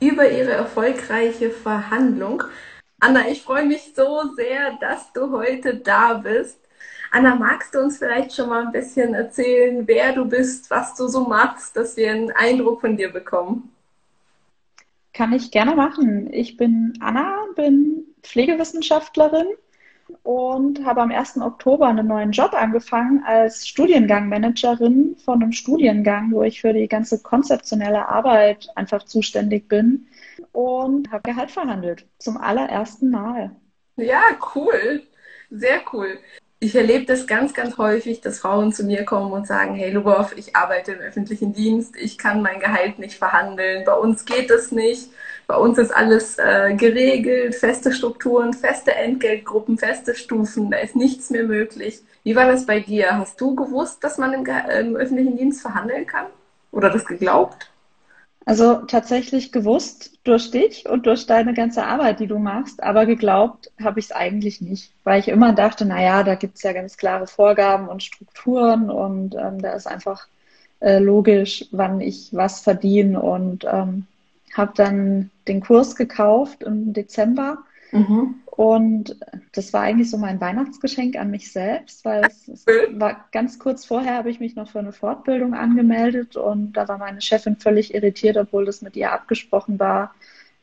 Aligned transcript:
über 0.00 0.30
ihre 0.30 0.52
erfolgreiche 0.52 1.50
Verhandlung. 1.50 2.42
Anna, 2.98 3.28
ich 3.28 3.42
freue 3.42 3.66
mich 3.66 3.92
so 3.94 4.34
sehr, 4.34 4.72
dass 4.80 5.12
du 5.12 5.30
heute 5.30 5.76
da 5.76 6.14
bist. 6.14 6.58
Anna, 7.10 7.34
magst 7.34 7.74
du 7.74 7.80
uns 7.80 7.98
vielleicht 7.98 8.32
schon 8.34 8.48
mal 8.48 8.66
ein 8.66 8.72
bisschen 8.72 9.14
erzählen, 9.14 9.86
wer 9.86 10.12
du 10.12 10.24
bist, 10.24 10.70
was 10.70 10.94
du 10.94 11.08
so 11.08 11.24
machst, 11.24 11.76
dass 11.76 11.96
wir 11.96 12.10
einen 12.10 12.30
Eindruck 12.30 12.80
von 12.80 12.96
dir 12.96 13.12
bekommen? 13.12 13.72
Kann 15.12 15.32
ich 15.32 15.50
gerne 15.50 15.74
machen. 15.74 16.32
Ich 16.32 16.56
bin 16.56 16.94
Anna, 17.00 17.46
bin 17.56 18.04
Pflegewissenschaftlerin 18.22 19.46
und 20.22 20.84
habe 20.84 21.02
am 21.02 21.10
1. 21.10 21.38
Oktober 21.38 21.88
einen 21.88 22.06
neuen 22.06 22.32
Job 22.32 22.52
angefangen 22.54 23.22
als 23.24 23.66
Studiengangmanagerin 23.66 25.16
von 25.24 25.42
einem 25.42 25.52
Studiengang, 25.52 26.32
wo 26.32 26.42
ich 26.42 26.60
für 26.60 26.72
die 26.72 26.88
ganze 26.88 27.22
konzeptionelle 27.22 28.08
Arbeit 28.08 28.68
einfach 28.74 29.04
zuständig 29.04 29.68
bin 29.68 30.06
und 30.52 31.10
habe 31.10 31.22
Gehalt 31.22 31.50
verhandelt 31.50 32.06
zum 32.18 32.36
allerersten 32.36 33.10
Mal. 33.10 33.50
Ja, 33.96 34.22
cool. 34.54 35.02
Sehr 35.50 35.80
cool. 35.92 36.18
Ich 36.62 36.74
erlebe 36.76 37.06
das 37.06 37.26
ganz, 37.26 37.54
ganz 37.54 37.78
häufig, 37.78 38.20
dass 38.20 38.40
Frauen 38.40 38.72
zu 38.72 38.84
mir 38.84 39.04
kommen 39.04 39.32
und 39.32 39.46
sagen, 39.46 39.74
hey 39.74 39.90
Lubov, 39.90 40.36
ich 40.36 40.54
arbeite 40.54 40.92
im 40.92 41.00
öffentlichen 41.00 41.54
Dienst, 41.54 41.96
ich 41.96 42.18
kann 42.18 42.42
mein 42.42 42.60
Gehalt 42.60 42.98
nicht 42.98 43.16
verhandeln, 43.16 43.84
bei 43.86 43.94
uns 43.94 44.26
geht 44.26 44.50
es 44.50 44.70
nicht, 44.70 45.08
bei 45.50 45.56
uns 45.56 45.78
ist 45.78 45.90
alles 45.90 46.38
äh, 46.38 46.74
geregelt, 46.74 47.56
feste 47.56 47.90
Strukturen, 47.92 48.52
feste 48.52 48.94
Entgeltgruppen, 48.94 49.78
feste 49.78 50.14
Stufen, 50.14 50.70
da 50.70 50.78
ist 50.78 50.94
nichts 50.94 51.28
mehr 51.30 51.42
möglich. 51.42 52.02
Wie 52.22 52.36
war 52.36 52.46
das 52.46 52.66
bei 52.66 52.78
dir? 52.78 53.18
Hast 53.18 53.40
du 53.40 53.56
gewusst, 53.56 54.04
dass 54.04 54.16
man 54.16 54.32
im, 54.32 54.46
im 54.46 54.94
öffentlichen 54.94 55.36
Dienst 55.36 55.60
verhandeln 55.60 56.06
kann? 56.06 56.26
Oder 56.70 56.88
das 56.88 57.04
geglaubt? 57.04 57.68
Also 58.46 58.76
tatsächlich 58.86 59.50
gewusst 59.50 60.12
durch 60.22 60.52
dich 60.52 60.88
und 60.88 61.06
durch 61.06 61.26
deine 61.26 61.52
ganze 61.52 61.84
Arbeit, 61.84 62.20
die 62.20 62.28
du 62.28 62.38
machst, 62.38 62.80
aber 62.80 63.04
geglaubt 63.04 63.72
habe 63.82 63.98
ich 63.98 64.06
es 64.06 64.12
eigentlich 64.12 64.60
nicht, 64.60 64.92
weil 65.02 65.18
ich 65.18 65.26
immer 65.26 65.52
dachte, 65.52 65.84
naja, 65.84 66.22
da 66.22 66.36
gibt 66.36 66.58
es 66.58 66.62
ja 66.62 66.72
ganz 66.72 66.96
klare 66.96 67.26
Vorgaben 67.26 67.88
und 67.88 68.04
Strukturen 68.04 68.88
und 68.88 69.34
ähm, 69.34 69.60
da 69.60 69.72
ist 69.72 69.88
einfach 69.88 70.28
äh, 70.78 71.00
logisch, 71.00 71.64
wann 71.72 72.00
ich 72.00 72.28
was 72.30 72.60
verdiene 72.60 73.20
und 73.20 73.66
ähm, 73.68 74.06
habe 74.54 74.72
dann 74.74 75.30
den 75.48 75.60
Kurs 75.60 75.96
gekauft 75.96 76.62
im 76.62 76.92
Dezember 76.92 77.64
Mhm. 77.92 78.36
Und 78.46 79.16
das 79.52 79.72
war 79.72 79.82
eigentlich 79.82 80.10
so 80.10 80.18
mein 80.18 80.40
Weihnachtsgeschenk 80.40 81.16
an 81.16 81.30
mich 81.30 81.50
selbst, 81.50 82.04
weil 82.04 82.24
es, 82.24 82.46
es 82.48 82.66
war 82.66 83.26
ganz 83.32 83.58
kurz 83.58 83.86
vorher 83.86 84.14
habe 84.14 84.30
ich 84.30 84.38
mich 84.38 84.54
noch 84.54 84.70
für 84.70 84.80
eine 84.80 84.92
Fortbildung 84.92 85.54
angemeldet 85.54 86.36
und 86.36 86.72
da 86.72 86.86
war 86.88 86.98
meine 86.98 87.22
Chefin 87.22 87.56
völlig 87.56 87.94
irritiert, 87.94 88.36
obwohl 88.36 88.66
das 88.66 88.82
mit 88.82 88.96
ihr 88.96 89.12
abgesprochen 89.12 89.78
war, 89.78 90.14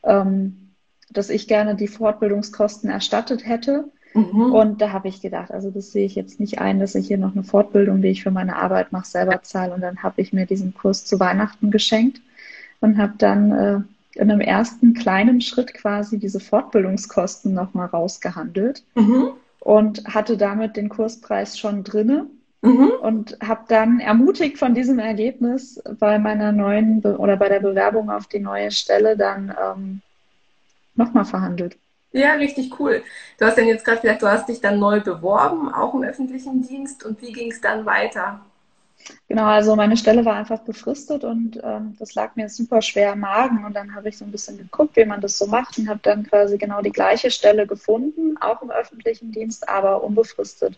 ähm, 0.04 0.70
dass 1.10 1.30
ich 1.30 1.48
gerne 1.48 1.76
die 1.76 1.88
Fortbildungskosten 1.88 2.90
erstattet 2.90 3.46
hätte. 3.48 3.86
Mhm. 4.14 4.54
Und 4.54 4.82
da 4.82 4.92
habe 4.92 5.08
ich 5.08 5.22
gedacht, 5.22 5.52
also 5.52 5.72
das 5.72 5.92
sehe 5.92 6.06
ich 6.06 6.16
jetzt 6.16 6.40
nicht 6.40 6.60
ein, 6.60 6.80
dass 6.80 6.96
ich 6.96 7.08
hier 7.08 7.18
noch 7.18 7.34
eine 7.34 7.44
Fortbildung, 7.44 8.02
die 8.02 8.10
ich 8.10 8.24
für 8.24 8.32
meine 8.32 8.58
Arbeit 8.58 8.92
mache, 8.92 9.08
selber 9.08 9.42
zahle. 9.42 9.74
Und 9.74 9.82
dann 9.82 10.04
habe 10.04 10.22
ich 10.22 10.34
mir 10.34 10.46
diesen 10.46 10.74
Kurs 10.74 11.06
zu 11.06 11.20
Weihnachten 11.20 11.72
geschenkt 11.72 12.22
und 12.82 12.98
habe 12.98 13.14
dann 13.18 13.52
äh, 13.52 13.80
in 14.20 14.32
einem 14.32 14.42
ersten 14.42 14.94
kleinen 14.94 15.42
Schritt 15.42 15.74
quasi 15.74 16.18
diese 16.18 16.40
Fortbildungskosten 16.40 17.54
nochmal 17.54 17.88
rausgehandelt 17.88 18.84
mhm. 18.96 19.32
und 19.60 20.06
hatte 20.06 20.38
damit 20.38 20.76
den 20.76 20.90
Kurspreis 20.90 21.58
schon 21.58 21.84
drinne. 21.84 22.28
Mhm. 22.62 22.92
Und 23.02 23.38
habe 23.40 23.66
dann 23.68 24.00
ermutigt 24.00 24.58
von 24.58 24.74
diesem 24.74 24.98
Ergebnis 24.98 25.82
bei 26.00 26.18
meiner 26.18 26.52
neuen 26.52 27.02
Be 27.02 27.18
oder 27.18 27.38
bei 27.38 27.50
der 27.50 27.60
Bewerbung 27.60 28.10
auf 28.10 28.26
die 28.26 28.40
neue 28.40 28.72
Stelle 28.72 29.16
dann 29.16 29.56
ähm, 29.64 30.02
nochmal 30.96 31.26
verhandelt. 31.26 31.78
Ja, 32.14 32.34
richtig 32.34 32.80
cool. 32.80 33.04
Du 33.38 33.46
hast 33.46 33.58
dann 33.58 33.68
jetzt 33.68 33.86
gerade 33.86 34.02
gesagt, 34.02 34.24
du 34.24 34.28
hast 34.28 34.50
dich 34.50 34.60
dann 34.60 34.80
neu 34.80 35.02
beworben, 35.02 35.72
auch 35.72 35.94
im 35.94 36.04
öffentlichen 36.04 36.64
Dienst. 36.64 37.06
Und 37.06 37.22
wie 37.22 37.32
ging 37.32 37.52
es 37.52 37.62
dann 37.62 37.86
weiter? 37.86 38.42
Genau, 39.28 39.46
also 39.46 39.76
meine 39.76 39.98
Stelle 39.98 40.26
war 40.26 40.36
einfach 40.36 40.60
befristet 40.60 41.24
und 41.24 41.60
ähm, 41.64 41.96
das 42.00 42.16
lag 42.16 42.36
mir 42.36 42.50
super 42.50 42.82
schwer 42.82 43.14
am 43.14 43.22
Magen. 43.22 43.66
Und 43.66 43.74
dann 43.74 43.94
habe 43.96 44.10
ich 44.10 44.18
so 44.18 44.26
ein 44.26 44.32
bisschen 44.32 44.58
geguckt, 44.58 44.96
wie 44.96 45.06
man 45.06 45.22
das 45.22 45.38
so 45.38 45.48
macht 45.48 45.78
und 45.78 45.90
habe 45.90 46.00
dann 46.04 46.24
quasi 46.24 46.58
genau 46.58 46.82
die 46.82 46.92
gleiche 46.92 47.32
Stelle 47.32 47.68
gefunden, 47.68 48.38
auch 48.38 48.62
im 48.62 48.72
öffentlichen 48.72 49.32
Dienst, 49.32 49.68
aber 49.70 50.04
unbefristet 50.04 50.78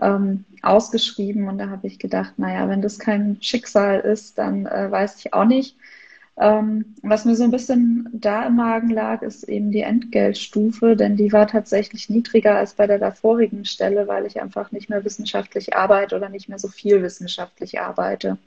ähm, 0.00 0.44
ausgeschrieben. 0.62 1.48
Und 1.48 1.58
da 1.58 1.68
habe 1.68 1.86
ich 1.86 1.98
gedacht, 1.98 2.34
naja, 2.38 2.68
wenn 2.68 2.82
das 2.82 2.98
kein 2.98 3.38
Schicksal 3.40 4.00
ist, 4.00 4.38
dann 4.38 4.66
äh, 4.66 4.90
weiß 4.90 5.18
ich 5.18 5.34
auch 5.34 5.44
nicht. 5.44 5.76
Ähm, 6.40 6.94
was 7.02 7.26
mir 7.26 7.36
so 7.36 7.44
ein 7.44 7.50
bisschen 7.50 8.08
da 8.14 8.46
im 8.46 8.56
Magen 8.56 8.88
lag, 8.88 9.20
ist 9.20 9.46
eben 9.46 9.72
die 9.72 9.82
Entgeltstufe, 9.82 10.96
denn 10.96 11.14
die 11.16 11.34
war 11.34 11.46
tatsächlich 11.46 12.08
niedriger 12.08 12.56
als 12.56 12.72
bei 12.72 12.86
der 12.86 12.98
davorigen 12.98 13.66
Stelle, 13.66 14.08
weil 14.08 14.24
ich 14.24 14.40
einfach 14.40 14.72
nicht 14.72 14.88
mehr 14.88 15.04
wissenschaftlich 15.04 15.76
arbeite 15.76 16.16
oder 16.16 16.30
nicht 16.30 16.48
mehr 16.48 16.58
so 16.58 16.68
viel 16.68 17.02
wissenschaftlich 17.02 17.78
arbeite. 17.78 18.38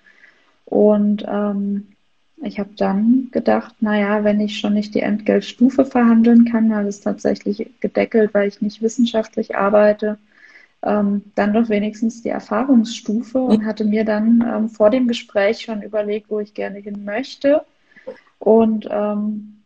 Und 0.66 1.24
ähm, 1.28 1.90
ich 2.42 2.60
habe 2.60 2.72
dann 2.76 3.30
gedacht, 3.32 3.76
naja, 3.80 4.24
wenn 4.24 4.40
ich 4.40 4.58
schon 4.58 4.74
nicht 4.74 4.96
die 4.96 5.02
Entgeltstufe 5.02 5.86
verhandeln 5.86 6.46
kann, 6.46 6.72
weil 6.72 6.88
es 6.88 7.02
tatsächlich 7.02 7.70
gedeckelt, 7.80 8.34
weil 8.34 8.48
ich 8.48 8.60
nicht 8.60 8.82
wissenschaftlich 8.82 9.56
arbeite, 9.56 10.18
ähm, 10.82 11.26
dann 11.36 11.54
doch 11.54 11.70
wenigstens 11.70 12.24
die 12.24 12.30
Erfahrungsstufe 12.30 13.38
und 13.38 13.66
hatte 13.66 13.86
mir 13.86 14.04
dann 14.04 14.44
ähm, 14.48 14.70
vor 14.70 14.90
dem 14.90 15.08
Gespräch 15.08 15.62
schon 15.62 15.84
überlegt, 15.84 16.32
wo 16.32 16.40
ich 16.40 16.56
gerne 16.56 16.80
hin 16.80 17.06
möchte 17.06 17.64
und 18.44 18.90
ähm, 18.92 19.64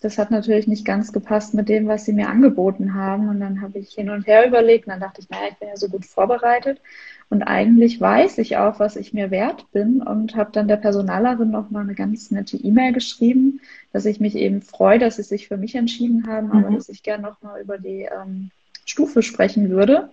das 0.00 0.16
hat 0.16 0.30
natürlich 0.30 0.66
nicht 0.66 0.86
ganz 0.86 1.12
gepasst 1.12 1.52
mit 1.52 1.68
dem, 1.68 1.86
was 1.88 2.06
sie 2.06 2.14
mir 2.14 2.30
angeboten 2.30 2.94
haben. 2.94 3.28
Und 3.28 3.38
dann 3.38 3.60
habe 3.60 3.78
ich 3.80 3.90
hin 3.90 4.08
und 4.08 4.26
her 4.26 4.46
überlegt 4.48 4.86
und 4.86 4.92
dann 4.92 5.00
dachte 5.00 5.20
ich, 5.20 5.28
naja, 5.28 5.48
ich 5.50 5.58
bin 5.58 5.68
ja 5.68 5.76
so 5.76 5.90
gut 5.90 6.06
vorbereitet. 6.06 6.80
Und 7.28 7.42
eigentlich 7.42 8.00
weiß 8.00 8.38
ich 8.38 8.56
auch, 8.56 8.80
was 8.80 8.96
ich 8.96 9.12
mir 9.12 9.30
wert 9.30 9.70
bin 9.72 10.00
und 10.00 10.36
habe 10.36 10.52
dann 10.52 10.68
der 10.68 10.78
Personalerin 10.78 11.50
noch 11.50 11.70
mal 11.70 11.82
eine 11.82 11.94
ganz 11.94 12.30
nette 12.30 12.56
E-Mail 12.56 12.94
geschrieben, 12.94 13.60
dass 13.92 14.06
ich 14.06 14.20
mich 14.20 14.36
eben 14.36 14.62
freue, 14.62 14.98
dass 14.98 15.16
sie 15.16 15.22
sich 15.22 15.48
für 15.48 15.58
mich 15.58 15.74
entschieden 15.74 16.26
haben, 16.26 16.50
aber 16.50 16.70
mhm. 16.70 16.76
dass 16.76 16.88
ich 16.88 17.02
gerne 17.02 17.24
noch 17.24 17.42
mal 17.42 17.60
über 17.60 17.76
die 17.76 18.08
ähm, 18.10 18.50
Stufe 18.86 19.22
sprechen 19.22 19.68
würde. 19.68 20.08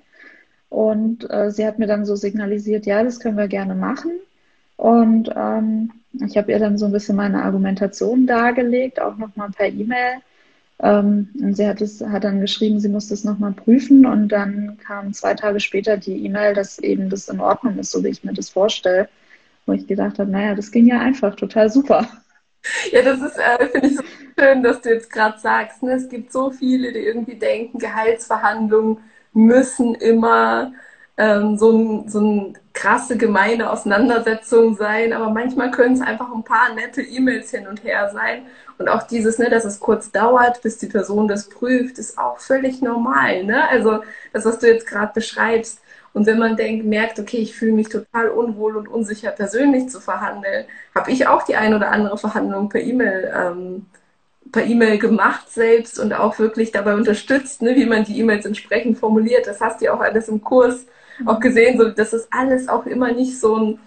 Und 0.67 1.31
äh, 1.31 1.49
sie 1.49 1.65
hat 1.65 1.79
mir 1.79 1.87
dann 1.87 2.05
so 2.05 2.17
signalisiert, 2.17 2.85
ja, 2.85 3.03
das 3.05 3.21
können 3.21 3.37
wir 3.37 3.47
gerne 3.47 3.73
machen. 3.73 4.11
Und 4.75 5.31
ähm, 5.33 5.91
ich 6.13 6.37
habe 6.37 6.51
ihr 6.51 6.59
dann 6.59 6.77
so 6.77 6.85
ein 6.85 6.91
bisschen 6.91 7.15
meine 7.15 7.43
Argumentation 7.43 8.25
dargelegt, 8.25 8.99
auch 8.99 9.17
nochmal 9.17 9.49
per 9.51 9.67
E-Mail. 9.67 10.21
Ähm, 10.81 11.29
und 11.39 11.55
sie 11.55 11.67
hat, 11.67 11.81
es, 11.81 12.01
hat 12.01 12.23
dann 12.23 12.41
geschrieben, 12.41 12.79
sie 12.79 12.89
muss 12.89 13.09
das 13.09 13.23
nochmal 13.23 13.51
prüfen. 13.51 14.05
Und 14.05 14.29
dann 14.29 14.77
kam 14.77 15.13
zwei 15.13 15.33
Tage 15.33 15.59
später 15.59 15.97
die 15.97 16.25
E-Mail, 16.25 16.53
dass 16.53 16.79
eben 16.79 17.09
das 17.09 17.29
in 17.29 17.39
Ordnung 17.39 17.77
ist, 17.77 17.91
so 17.91 18.03
wie 18.03 18.09
ich 18.09 18.23
mir 18.23 18.33
das 18.33 18.49
vorstelle. 18.49 19.09
Wo 19.65 19.73
ich 19.73 19.87
gedacht 19.87 20.19
habe, 20.19 20.31
naja, 20.31 20.55
das 20.55 20.71
ging 20.71 20.87
ja 20.87 20.99
einfach, 20.99 21.35
total 21.35 21.69
super. 21.69 22.07
Ja, 22.91 23.01
das 23.03 23.21
ist, 23.21 23.37
äh, 23.37 23.67
finde 23.67 23.87
ich 23.87 23.95
so 23.95 24.03
schön, 24.37 24.63
dass 24.63 24.81
du 24.81 24.89
jetzt 24.89 25.11
gerade 25.11 25.39
sagst. 25.39 25.83
Ne? 25.83 25.93
Es 25.93 26.09
gibt 26.09 26.31
so 26.31 26.51
viele, 26.51 26.91
die 26.91 26.99
irgendwie 26.99 27.35
denken, 27.35 27.79
Gehaltsverhandlungen 27.79 28.97
müssen 29.33 29.95
immer 29.95 30.73
ähm, 31.17 31.57
so, 31.57 31.71
ein, 31.71 32.09
so 32.09 32.19
ein 32.19 32.57
krasse, 32.79 33.17
gemeine 33.17 33.69
Auseinandersetzung 33.69 34.77
sein, 34.77 35.11
aber 35.11 35.29
manchmal 35.31 35.69
können 35.69 35.95
es 35.95 36.01
einfach 36.01 36.33
ein 36.33 36.45
paar 36.45 36.73
nette 36.73 37.01
E-Mails 37.01 37.51
hin 37.51 37.67
und 37.67 37.83
her 37.83 38.09
sein. 38.13 38.45
Und 38.77 38.87
auch 38.87 39.03
dieses, 39.03 39.37
ne, 39.37 39.49
dass 39.49 39.65
es 39.65 39.81
kurz 39.81 40.11
dauert, 40.11 40.61
bis 40.61 40.77
die 40.77 40.87
Person 40.87 41.27
das 41.27 41.49
prüft, 41.49 41.99
ist 41.99 42.17
auch 42.17 42.39
völlig 42.39 42.81
normal. 42.81 43.43
Ne? 43.43 43.67
Also 43.67 44.01
das, 44.31 44.45
was 44.45 44.59
du 44.59 44.67
jetzt 44.67 44.87
gerade 44.87 45.11
beschreibst. 45.13 45.81
Und 46.13 46.25
wenn 46.25 46.39
man 46.39 46.55
denkt, 46.55 46.85
merkt, 46.85 47.19
okay, 47.19 47.37
ich 47.39 47.53
fühle 47.53 47.73
mich 47.73 47.89
total 47.89 48.29
unwohl 48.29 48.77
und 48.77 48.87
unsicher, 48.87 49.31
persönlich 49.31 49.89
zu 49.89 49.99
verhandeln, 49.99 50.65
habe 50.95 51.11
ich 51.11 51.27
auch 51.27 51.43
die 51.43 51.57
ein 51.57 51.73
oder 51.73 51.91
andere 51.91 52.17
Verhandlung 52.17 52.69
per 52.69 52.81
E-Mail 52.81 53.33
ähm, 53.35 53.85
per 54.51 54.65
E-Mail 54.65 54.97
gemacht 54.97 55.51
selbst 55.51 55.99
und 55.99 56.13
auch 56.13 56.39
wirklich 56.39 56.71
dabei 56.71 56.95
unterstützt, 56.95 57.61
ne, 57.61 57.75
wie 57.75 57.85
man 57.85 58.05
die 58.05 58.17
E-Mails 58.19 58.45
entsprechend 58.45 58.97
formuliert. 58.97 59.45
Das 59.45 59.59
hast 59.59 59.81
du 59.81 59.85
ja 59.85 59.93
auch 59.93 59.99
alles 59.99 60.29
im 60.29 60.41
Kurs 60.41 60.85
auch 61.25 61.39
gesehen, 61.39 61.77
so, 61.77 61.89
das 61.89 62.13
ist 62.13 62.27
alles 62.31 62.67
auch 62.67 62.85
immer 62.85 63.11
nicht 63.11 63.39
so 63.39 63.55
ein 63.55 63.79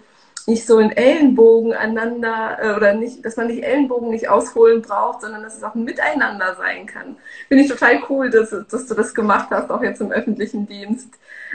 nicht 0.45 0.65
so 0.65 0.79
in 0.79 0.91
Ellenbogen 0.91 1.73
aneinander 1.73 2.57
äh, 2.61 2.75
oder 2.75 2.93
nicht, 2.93 3.23
dass 3.23 3.37
man 3.37 3.47
nicht 3.47 3.63
Ellenbogen 3.63 4.09
nicht 4.09 4.27
ausholen 4.29 4.81
braucht, 4.81 5.21
sondern 5.21 5.41
dass 5.41 5.55
es 5.55 5.63
auch 5.63 5.75
ein 5.75 5.85
Miteinander 5.85 6.55
sein 6.55 6.85
kann. 6.85 7.15
Finde 7.47 7.63
ich 7.63 7.69
total 7.69 8.01
cool, 8.09 8.29
dass, 8.29 8.49
dass 8.49 8.85
du 8.85 8.93
das 8.93 9.13
gemacht 9.13 9.47
hast, 9.51 9.69
auch 9.69 9.81
jetzt 9.81 10.01
im 10.01 10.11
öffentlichen 10.11 10.67
Dienst. 10.67 11.13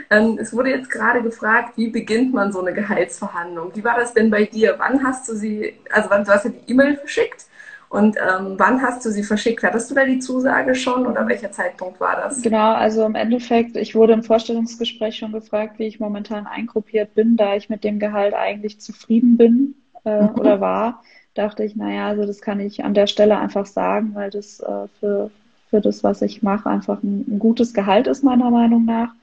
Ähm, 0.09 0.39
es 0.39 0.53
wurde 0.53 0.71
jetzt 0.71 0.89
gerade 0.89 1.21
gefragt, 1.21 1.73
wie 1.75 1.89
beginnt 1.89 2.33
man 2.33 2.51
so 2.51 2.61
eine 2.61 2.73
Gehaltsverhandlung? 2.73 3.75
Wie 3.75 3.83
war 3.83 3.97
das 3.97 4.13
denn 4.13 4.31
bei 4.31 4.45
dir? 4.45 4.75
Wann 4.79 5.03
hast 5.05 5.29
du 5.29 5.35
sie, 5.35 5.75
also 5.91 6.09
wann, 6.09 6.23
du 6.23 6.31
hast 6.31 6.45
ja 6.45 6.51
die 6.51 6.71
E-Mail 6.71 6.97
verschickt 6.97 7.45
und 7.89 8.17
ähm, 8.17 8.53
wann 8.57 8.83
hast 8.83 9.03
du 9.03 9.09
sie 9.09 9.23
verschickt? 9.23 9.63
Hattest 9.63 9.89
du 9.89 9.95
da 9.95 10.05
die 10.05 10.19
Zusage 10.19 10.75
schon 10.75 11.07
oder 11.07 11.27
welcher 11.27 11.51
Zeitpunkt 11.51 11.99
war 11.99 12.15
das? 12.17 12.41
Genau, 12.43 12.73
also 12.73 13.03
im 13.03 13.15
Endeffekt, 13.15 13.75
ich 13.75 13.95
wurde 13.95 14.13
im 14.13 14.21
Vorstellungsgespräch 14.21 15.17
schon 15.17 15.31
gefragt, 15.31 15.79
wie 15.79 15.87
ich 15.87 15.99
momentan 15.99 16.45
eingruppiert 16.45 17.15
bin, 17.15 17.35
da 17.35 17.55
ich 17.55 17.67
mit 17.67 17.83
dem 17.83 17.97
Gehalt 17.97 18.35
eigentlich 18.35 18.79
zufrieden 18.79 19.37
bin 19.37 19.75
äh, 20.05 20.21
mhm. 20.21 20.29
oder 20.35 20.61
war. 20.61 21.03
Dachte 21.33 21.63
ich, 21.63 21.75
naja, 21.75 22.07
also 22.09 22.25
das 22.25 22.41
kann 22.41 22.59
ich 22.59 22.83
an 22.83 22.93
der 22.93 23.07
Stelle 23.07 23.39
einfach 23.39 23.65
sagen, 23.65 24.11
weil 24.13 24.29
das 24.29 24.59
äh, 24.59 24.87
für, 24.99 25.31
für 25.71 25.81
das, 25.81 26.03
was 26.03 26.21
ich 26.21 26.43
mache, 26.43 26.69
einfach 26.69 27.01
ein, 27.01 27.25
ein 27.27 27.39
gutes 27.39 27.73
Gehalt 27.73 28.05
ist, 28.05 28.23
meiner 28.23 28.51
Meinung 28.51 28.85
nach. 28.85 29.13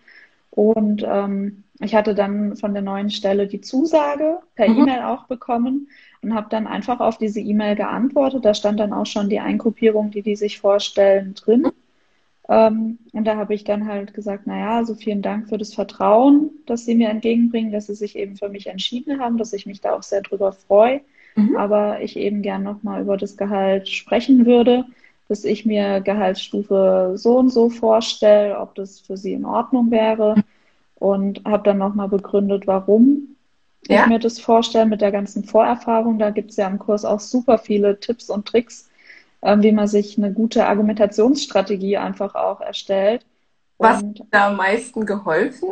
Und 0.51 1.05
ähm, 1.07 1.63
ich 1.79 1.95
hatte 1.95 2.17
dann 2.17 2.57
von 2.57 2.73
der 2.73 2.83
neuen 2.83 3.11
Stelle 3.11 3.47
die 3.47 3.61
Zusage 3.61 4.39
per 4.57 4.69
mhm. 4.69 4.79
E-Mail 4.79 5.03
auch 5.03 5.27
bekommen 5.27 5.89
und 6.23 6.35
habe 6.35 6.49
dann 6.51 6.67
einfach 6.67 7.01
auf 7.01 7.19
diese 7.19 7.41
E-Mail 7.41 7.77
geantwortet. 7.77 8.45
Da 8.45 8.55
stand 8.55 8.81
dann 8.81 8.93
auch 8.93 9.07
schon 9.07 9.29
die 9.29 9.41
Eingruppierung, 9.41 10.11
die 10.11 10.23
die 10.23 10.37
sich 10.37 10.59
vorstellen, 10.59 11.35
drin. 11.35 11.69
Ähm, 12.49 12.99
und 13.13 13.25
da 13.25 13.37
habe 13.37 13.55
ich 13.55 13.65
dann 13.65 13.87
halt 13.87 14.15
gesagt, 14.15 14.47
naja, 14.47 14.85
so 14.85 14.95
vielen 14.95 15.23
Dank 15.23 15.49
für 15.49 15.59
das 15.59 15.75
Vertrauen, 15.75 16.51
das 16.67 16.85
Sie 16.85 16.95
mir 16.95 17.09
entgegenbringen, 17.09 17.73
dass 17.73 17.87
Sie 17.87 17.95
sich 17.95 18.17
eben 18.17 18.37
für 18.37 18.49
mich 18.49 18.69
entschieden 18.69 19.21
haben, 19.21 19.37
dass 19.39 19.53
ich 19.53 19.67
mich 19.67 19.81
da 19.81 19.95
auch 19.95 20.03
sehr 20.03 20.23
drüber 20.23 20.53
freue. 20.53 21.01
Mhm. 21.35 21.57
Aber 21.57 22.01
ich 22.03 22.17
eben 22.17 22.43
gern 22.43 22.63
nochmal 22.63 23.03
über 23.03 23.17
das 23.17 23.37
Gehalt 23.37 23.89
sprechen 23.89 24.47
würde, 24.47 24.85
dass 25.29 25.45
ich 25.45 25.67
mir 25.67 26.01
Gehaltsstufe 26.01 27.13
so 27.17 27.39
und 27.39 27.51
so 27.51 27.69
vorstelle, 27.69 28.59
ob 28.61 28.75
das 28.77 29.01
für 29.01 29.17
Sie 29.17 29.33
in 29.33 29.45
Ordnung 29.45 29.91
wäre. 29.91 30.37
Und 30.99 31.45
habe 31.45 31.63
dann 31.65 31.77
nochmal 31.77 32.09
begründet, 32.09 32.67
warum 32.67 33.36
ja. 33.89 34.03
ich 34.03 34.07
mir 34.09 34.19
das 34.19 34.39
vorstelle 34.39 34.87
mit 34.87 35.01
der 35.01 35.13
ganzen 35.13 35.45
Vorerfahrung. 35.45 36.19
Da 36.19 36.31
gibt 36.31 36.51
es 36.51 36.57
ja 36.57 36.67
im 36.67 36.79
Kurs 36.79 37.05
auch 37.05 37.21
super 37.21 37.59
viele 37.59 38.01
Tipps 38.01 38.31
und 38.31 38.47
Tricks, 38.47 38.89
äh, 39.43 39.57
wie 39.61 39.73
man 39.73 39.89
sich 39.89 40.19
eine 40.19 40.33
gute 40.33 40.67
Argumentationsstrategie 40.67 41.97
einfach 41.97 42.35
auch 42.35 42.61
erstellt. 42.61 43.25
Was 43.79 43.99
hat 43.99 44.23
da 44.31 44.49
am 44.49 44.57
meisten 44.57 45.05
geholfen? 45.05 45.69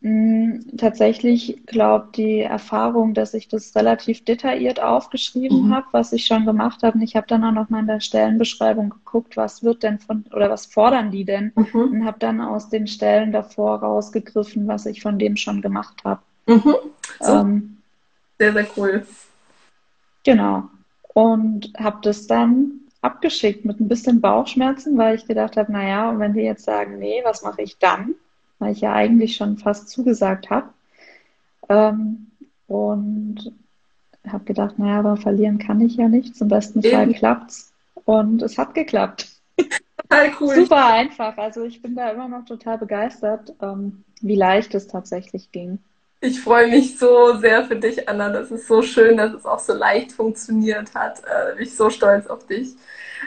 Mm, 0.00 0.76
tatsächlich 0.76 1.62
glaubt 1.64 2.18
die 2.18 2.40
Erfahrung, 2.40 3.14
dass 3.14 3.32
ich 3.32 3.48
das 3.48 3.74
relativ 3.74 4.22
detailliert 4.22 4.78
aufgeschrieben 4.78 5.68
mhm. 5.68 5.74
habe, 5.74 5.86
was 5.92 6.12
ich 6.12 6.26
schon 6.26 6.44
gemacht 6.44 6.82
habe. 6.82 6.98
Und 6.98 7.02
ich 7.02 7.16
habe 7.16 7.26
dann 7.26 7.42
auch 7.42 7.52
noch 7.52 7.70
mal 7.70 7.80
in 7.80 7.86
der 7.86 8.00
Stellenbeschreibung 8.00 8.90
geguckt, 8.90 9.38
was 9.38 9.62
wird 9.62 9.82
denn 9.82 9.98
von 9.98 10.24
oder 10.34 10.50
was 10.50 10.66
fordern 10.66 11.10
die 11.10 11.24
denn? 11.24 11.52
Mhm. 11.56 11.80
Und 11.80 12.04
habe 12.04 12.18
dann 12.18 12.42
aus 12.42 12.68
den 12.68 12.86
Stellen 12.86 13.32
davor 13.32 13.78
rausgegriffen, 13.80 14.68
was 14.68 14.84
ich 14.84 15.00
von 15.00 15.18
dem 15.18 15.36
schon 15.36 15.62
gemacht 15.62 16.04
habe. 16.04 16.20
Mhm. 16.46 16.74
So. 17.20 17.32
Ähm, 17.32 17.78
sehr, 18.38 18.52
sehr 18.52 18.66
cool. 18.76 19.06
Genau. 20.24 20.64
Und 21.14 21.72
habe 21.78 21.98
das 22.02 22.26
dann 22.26 22.80
abgeschickt 23.02 23.64
mit 23.64 23.80
ein 23.80 23.88
bisschen 23.88 24.20
Bauchschmerzen, 24.20 24.96
weil 24.96 25.16
ich 25.16 25.26
gedacht 25.26 25.56
habe, 25.56 25.70
naja, 25.70 26.10
und 26.10 26.18
wenn 26.18 26.32
die 26.32 26.40
jetzt 26.40 26.64
sagen, 26.64 26.98
nee, 26.98 27.20
was 27.24 27.42
mache 27.42 27.62
ich 27.62 27.78
dann? 27.78 28.14
Weil 28.58 28.72
ich 28.72 28.80
ja 28.80 28.92
eigentlich 28.92 29.36
schon 29.36 29.58
fast 29.58 29.90
zugesagt 29.90 30.50
habe. 30.50 30.70
Ähm, 31.68 32.30
und 32.66 33.52
habe 34.26 34.44
gedacht, 34.44 34.78
naja, 34.78 34.98
aber 35.00 35.16
verlieren 35.16 35.58
kann 35.58 35.80
ich 35.80 35.96
ja 35.96 36.08
nicht. 36.08 36.34
Zum 36.34 36.48
besten 36.48 36.82
Fall 36.82 37.12
klappt's. 37.12 37.72
Und 38.06 38.42
es 38.42 38.58
hat 38.58 38.74
geklappt. 38.74 39.28
Total 39.96 40.32
cool. 40.40 40.54
Super 40.54 40.86
einfach. 40.86 41.36
Also 41.36 41.64
ich 41.64 41.80
bin 41.82 41.94
da 41.94 42.10
immer 42.10 42.28
noch 42.28 42.44
total 42.44 42.78
begeistert, 42.78 43.54
ähm, 43.60 44.04
wie 44.20 44.36
leicht 44.36 44.74
es 44.74 44.86
tatsächlich 44.86 45.52
ging. 45.52 45.78
Ich 46.24 46.40
freue 46.40 46.68
mich 46.68 46.98
so 46.98 47.36
sehr 47.36 47.64
für 47.64 47.76
dich, 47.76 48.08
Anna. 48.08 48.30
Das 48.30 48.50
ist 48.50 48.66
so 48.66 48.80
schön, 48.80 49.18
dass 49.18 49.34
es 49.34 49.44
auch 49.44 49.58
so 49.58 49.74
leicht 49.74 50.12
funktioniert 50.12 50.94
hat. 50.94 51.20
Äh, 51.20 51.54
bin 51.54 51.64
ich 51.64 51.76
so 51.76 51.90
stolz 51.90 52.28
auf 52.28 52.46
dich. 52.46 52.70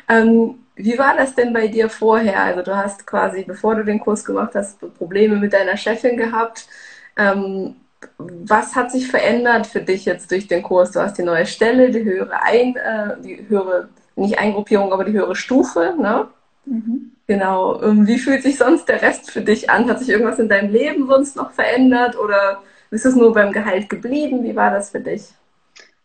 Ähm, 0.09 0.55
wie 0.75 0.97
war 0.97 1.15
das 1.15 1.35
denn 1.35 1.53
bei 1.53 1.67
dir 1.67 1.89
vorher? 1.89 2.41
Also 2.41 2.63
du 2.63 2.75
hast 2.75 3.05
quasi, 3.05 3.43
bevor 3.43 3.75
du 3.75 3.85
den 3.85 3.99
Kurs 3.99 4.25
gemacht 4.25 4.55
hast, 4.55 4.79
Probleme 4.97 5.35
mit 5.35 5.53
deiner 5.53 5.77
Chefin 5.77 6.17
gehabt. 6.17 6.67
Ähm, 7.15 7.75
was 8.17 8.75
hat 8.75 8.91
sich 8.91 9.07
verändert 9.07 9.67
für 9.67 9.81
dich 9.81 10.05
jetzt 10.05 10.31
durch 10.31 10.47
den 10.47 10.63
Kurs? 10.63 10.91
Du 10.91 10.99
hast 10.99 11.19
die 11.19 11.23
neue 11.23 11.45
Stelle, 11.45 11.91
die 11.91 12.03
höhere 12.03 12.41
Ein, 12.41 12.77
äh, 12.77 13.21
die 13.21 13.45
höhere, 13.47 13.89
nicht 14.15 14.39
Eingruppierung, 14.39 14.91
aber 14.91 15.03
die 15.03 15.13
höhere 15.13 15.35
Stufe, 15.35 15.93
ne? 15.99 16.29
Mhm. 16.65 17.11
Genau. 17.27 17.79
Ähm, 17.83 18.07
wie 18.07 18.17
fühlt 18.17 18.41
sich 18.41 18.57
sonst 18.57 18.89
der 18.89 19.03
Rest 19.03 19.29
für 19.29 19.41
dich 19.41 19.69
an? 19.69 19.87
Hat 19.87 19.99
sich 19.99 20.09
irgendwas 20.09 20.39
in 20.39 20.49
deinem 20.49 20.71
Leben 20.71 21.05
sonst 21.07 21.35
noch 21.35 21.51
verändert 21.51 22.17
oder 22.17 22.63
ist 22.91 23.05
es 23.05 23.15
nur 23.15 23.33
beim 23.33 23.51
Gehalt 23.51 23.89
geblieben? 23.89 24.43
Wie 24.43 24.55
war 24.55 24.71
das 24.71 24.91
für 24.91 24.99
dich? 24.99 25.29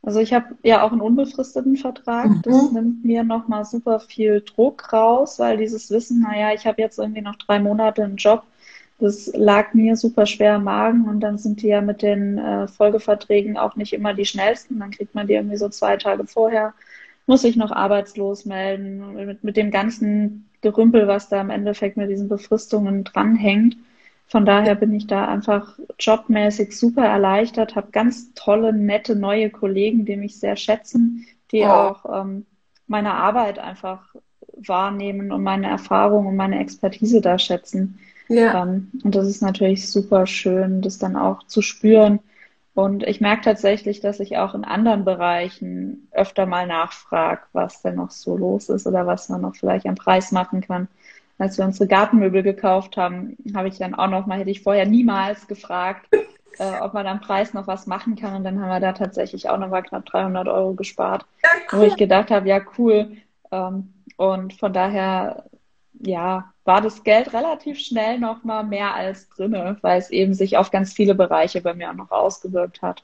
Also 0.02 0.18
ich 0.18 0.32
habe 0.32 0.56
ja 0.64 0.82
auch 0.82 0.90
einen 0.90 1.00
unbefristeten 1.00 1.76
Vertrag. 1.76 2.28
Mhm. 2.28 2.42
Das 2.42 2.72
nimmt 2.72 3.04
mir 3.04 3.22
nochmal 3.22 3.64
super 3.64 4.00
viel 4.00 4.40
Druck 4.40 4.92
raus, 4.92 5.38
weil 5.38 5.56
dieses 5.56 5.90
Wissen, 5.90 6.22
naja, 6.22 6.52
ich 6.52 6.66
habe 6.66 6.82
jetzt 6.82 6.98
irgendwie 6.98 7.20
noch 7.20 7.36
drei 7.36 7.60
Monate 7.60 8.02
einen 8.02 8.16
Job, 8.16 8.42
das 8.98 9.32
lag 9.34 9.74
mir 9.74 9.96
super 9.96 10.26
schwer 10.26 10.56
im 10.56 10.64
Magen 10.64 11.08
und 11.08 11.20
dann 11.20 11.36
sind 11.36 11.62
die 11.62 11.68
ja 11.68 11.80
mit 11.80 12.02
den 12.02 12.38
äh, 12.38 12.68
Folgeverträgen 12.68 13.56
auch 13.56 13.74
nicht 13.74 13.92
immer 13.92 14.14
die 14.14 14.24
schnellsten. 14.24 14.78
Dann 14.78 14.92
kriegt 14.92 15.14
man 15.14 15.26
die 15.26 15.34
irgendwie 15.34 15.56
so 15.56 15.68
zwei 15.68 15.96
Tage 15.96 16.24
vorher, 16.26 16.72
muss 17.26 17.42
ich 17.42 17.56
noch 17.56 17.72
arbeitslos 17.72 18.44
melden, 18.44 19.14
mit, 19.14 19.42
mit 19.42 19.56
dem 19.56 19.72
ganzen 19.72 20.48
Gerümpel, 20.60 21.08
was 21.08 21.28
da 21.28 21.40
im 21.40 21.50
Endeffekt 21.50 21.96
mit 21.96 22.10
diesen 22.10 22.28
Befristungen 22.28 23.02
dranhängt. 23.02 23.76
Von 24.32 24.46
daher 24.46 24.76
bin 24.76 24.94
ich 24.94 25.06
da 25.06 25.28
einfach 25.28 25.78
jobmäßig 26.00 26.74
super 26.74 27.04
erleichtert, 27.04 27.76
habe 27.76 27.90
ganz 27.92 28.32
tolle, 28.32 28.72
nette 28.72 29.14
neue 29.14 29.50
Kollegen, 29.50 30.06
die 30.06 30.16
mich 30.16 30.40
sehr 30.40 30.56
schätzen, 30.56 31.26
die 31.50 31.60
oh. 31.60 31.66
auch 31.66 32.22
ähm, 32.22 32.46
meine 32.86 33.12
Arbeit 33.12 33.58
einfach 33.58 34.14
wahrnehmen 34.56 35.32
und 35.32 35.42
meine 35.42 35.68
Erfahrung 35.68 36.24
und 36.24 36.36
meine 36.36 36.60
Expertise 36.60 37.20
da 37.20 37.38
schätzen. 37.38 37.98
Ja. 38.28 38.62
Ähm, 38.62 38.90
und 39.04 39.14
das 39.14 39.26
ist 39.26 39.42
natürlich 39.42 39.90
super 39.90 40.26
schön, 40.26 40.80
das 40.80 40.96
dann 40.96 41.14
auch 41.14 41.42
zu 41.42 41.60
spüren. 41.60 42.20
Und 42.72 43.02
ich 43.02 43.20
merke 43.20 43.42
tatsächlich, 43.42 44.00
dass 44.00 44.18
ich 44.18 44.38
auch 44.38 44.54
in 44.54 44.64
anderen 44.64 45.04
Bereichen 45.04 46.08
öfter 46.10 46.46
mal 46.46 46.66
nachfrage, 46.66 47.42
was 47.52 47.82
denn 47.82 47.96
noch 47.96 48.10
so 48.10 48.38
los 48.38 48.70
ist 48.70 48.86
oder 48.86 49.06
was 49.06 49.28
man 49.28 49.42
noch 49.42 49.56
vielleicht 49.56 49.84
am 49.84 49.94
Preis 49.94 50.32
machen 50.32 50.62
kann 50.62 50.88
als 51.42 51.58
wir 51.58 51.64
unsere 51.64 51.88
Gartenmöbel 51.88 52.44
gekauft 52.44 52.96
haben, 52.96 53.36
habe 53.52 53.66
ich 53.66 53.76
dann 53.76 53.96
auch 53.96 54.06
noch 54.06 54.26
mal, 54.26 54.38
hätte 54.38 54.50
ich 54.50 54.62
vorher 54.62 54.86
niemals 54.86 55.48
gefragt, 55.48 56.06
äh, 56.58 56.80
ob 56.80 56.94
man 56.94 57.08
am 57.08 57.20
Preis 57.20 57.52
noch 57.52 57.66
was 57.66 57.88
machen 57.88 58.14
kann. 58.14 58.36
Und 58.36 58.44
dann 58.44 58.60
haben 58.60 58.68
wir 58.68 58.78
da 58.78 58.92
tatsächlich 58.92 59.48
auch 59.48 59.58
noch 59.58 59.68
mal 59.68 59.82
knapp 59.82 60.06
300 60.06 60.46
Euro 60.46 60.74
gespart, 60.74 61.26
ja, 61.42 61.50
cool. 61.72 61.80
wo 61.80 61.84
ich 61.84 61.96
gedacht 61.96 62.30
habe, 62.30 62.48
ja 62.48 62.60
cool. 62.78 63.16
Ähm, 63.50 63.92
und 64.16 64.52
von 64.52 64.72
daher, 64.72 65.46
ja, 66.00 66.52
war 66.64 66.80
das 66.80 67.02
Geld 67.02 67.32
relativ 67.32 67.80
schnell 67.80 68.20
noch 68.20 68.44
mal 68.44 68.62
mehr 68.62 68.94
als 68.94 69.28
drinne, 69.30 69.78
weil 69.80 69.98
es 69.98 70.10
eben 70.10 70.34
sich 70.34 70.56
auf 70.56 70.70
ganz 70.70 70.92
viele 70.92 71.16
Bereiche 71.16 71.60
bei 71.60 71.74
mir 71.74 71.90
auch 71.90 71.96
noch 71.96 72.12
ausgewirkt 72.12 72.82
hat. 72.82 73.02